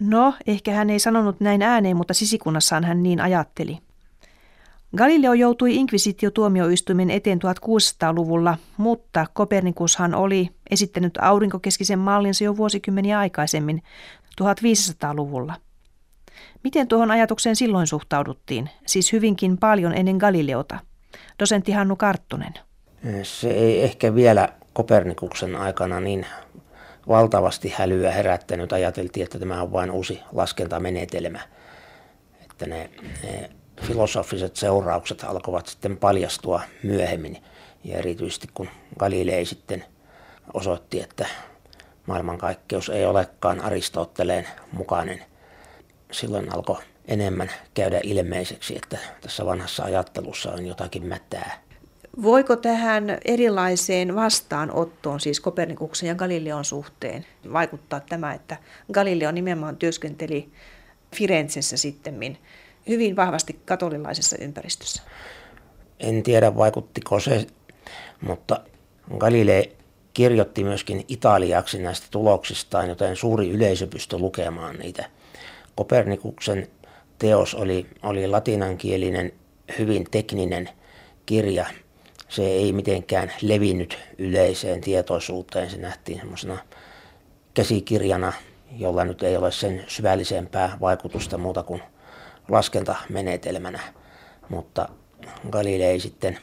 No, 0.00 0.34
ehkä 0.46 0.72
hän 0.72 0.90
ei 0.90 0.98
sanonut 0.98 1.40
näin 1.40 1.62
ääneen, 1.62 1.96
mutta 1.96 2.14
sisikunnassaan 2.14 2.84
hän 2.84 3.02
niin 3.02 3.20
ajatteli. 3.20 3.78
Galileo 4.96 5.32
joutui 5.32 5.76
inkvisitiotuomioistuimen 5.76 7.10
eteen 7.10 7.38
1600-luvulla, 7.38 8.58
mutta 8.76 9.26
Kopernikushan 9.32 10.14
oli 10.14 10.50
esittänyt 10.70 11.18
aurinkokeskisen 11.20 11.98
mallinsa 11.98 12.44
jo 12.44 12.56
vuosikymmeniä 12.56 13.18
aikaisemmin, 13.18 13.82
1500-luvulla. 14.40 15.54
Miten 16.64 16.88
tuohon 16.88 17.10
ajatukseen 17.10 17.56
silloin 17.56 17.86
suhtauduttiin, 17.86 18.70
siis 18.86 19.12
hyvinkin 19.12 19.58
paljon 19.58 19.94
ennen 19.94 20.16
Galileota? 20.16 20.78
Dosentti 21.38 21.72
Hannu 21.72 21.96
Karttunen. 21.96 22.54
Se 23.22 23.50
ei 23.50 23.82
ehkä 23.82 24.14
vielä 24.14 24.48
Kopernikuksen 24.72 25.56
aikana 25.56 26.00
niin 26.00 26.26
valtavasti 27.08 27.74
hälyä 27.78 28.12
herättänyt. 28.12 28.72
Ajateltiin, 28.72 29.24
että 29.24 29.38
tämä 29.38 29.62
on 29.62 29.72
vain 29.72 29.90
uusi 29.90 30.20
laskentamenetelmä. 30.32 31.40
Että 32.44 32.66
ne, 32.66 32.90
ne 33.22 33.50
filosofiset 33.82 34.56
seuraukset 34.56 35.24
alkoivat 35.24 35.66
sitten 35.66 35.96
paljastua 35.96 36.60
myöhemmin. 36.82 37.42
Ja 37.84 37.98
erityisesti 37.98 38.48
kun 38.54 38.68
Galilei 38.98 39.46
sitten 39.46 39.84
osoitti, 40.54 41.00
että 41.02 41.26
maailmankaikkeus 42.06 42.88
ei 42.88 43.06
olekaan 43.06 43.60
Aristoteleen 43.60 44.48
mukainen. 44.72 45.24
Silloin 46.12 46.54
alkoi 46.54 46.82
enemmän 47.08 47.50
käydä 47.74 48.00
ilmeiseksi, 48.02 48.76
että 48.76 48.98
tässä 49.20 49.46
vanhassa 49.46 49.84
ajattelussa 49.84 50.52
on 50.52 50.66
jotakin 50.66 51.06
mätää. 51.06 51.62
Voiko 52.22 52.56
tähän 52.56 53.18
erilaiseen 53.24 54.14
vastaanottoon, 54.14 55.20
siis 55.20 55.40
Kopernikuksen 55.40 56.08
ja 56.08 56.14
Galileon 56.14 56.64
suhteen, 56.64 57.26
vaikuttaa 57.52 58.00
tämä, 58.00 58.34
että 58.34 58.56
Galileo 58.92 59.30
nimenomaan 59.30 59.76
työskenteli 59.76 60.52
Firenzessä 61.16 61.76
sitten 61.76 62.38
hyvin 62.88 63.16
vahvasti 63.16 63.60
katolilaisessa 63.64 64.36
ympäristössä? 64.40 65.02
En 66.00 66.22
tiedä 66.22 66.56
vaikuttiko 66.56 67.20
se, 67.20 67.46
mutta 68.20 68.60
Galilei 69.18 69.76
kirjoitti 70.14 70.64
myöskin 70.64 71.04
italiaksi 71.08 71.78
näistä 71.78 72.06
tuloksistaan, 72.10 72.88
joten 72.88 73.16
suuri 73.16 73.50
yleisö 73.50 73.86
pystyi 73.86 74.18
lukemaan 74.18 74.76
niitä. 74.76 75.04
Kopernikuksen 75.74 76.68
teos 77.18 77.54
oli, 77.54 77.86
oli 78.02 78.26
latinankielinen, 78.26 79.32
hyvin 79.78 80.04
tekninen 80.10 80.68
kirja. 81.26 81.66
Se 82.28 82.46
ei 82.46 82.72
mitenkään 82.72 83.32
levinnyt 83.42 83.98
yleiseen 84.18 84.80
tietoisuuteen. 84.80 85.70
Se 85.70 85.76
nähtiin 85.76 86.18
semmoisena 86.18 86.58
käsikirjana, 87.54 88.32
jolla 88.76 89.04
nyt 89.04 89.22
ei 89.22 89.36
ole 89.36 89.52
sen 89.52 89.84
syvällisempää 89.86 90.76
vaikutusta 90.80 91.38
muuta 91.38 91.62
kuin 91.62 91.82
laskentamenetelmänä. 92.48 93.80
Mutta 94.48 94.88
Galilei 95.50 96.00
sitten 96.00 96.38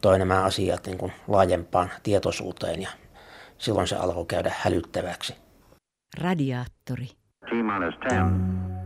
toi 0.00 0.18
nämä 0.18 0.44
asiat 0.44 0.86
niin 0.86 0.98
kuin 0.98 1.12
laajempaan 1.28 1.90
tietoisuuteen 2.02 2.82
ja 2.82 2.88
silloin 3.58 3.88
se 3.88 3.96
alkoi 3.96 4.26
käydä 4.26 4.52
hälyttäväksi. 4.58 5.36
Radiaattori. 6.20 7.06
T-10, 7.06 8.32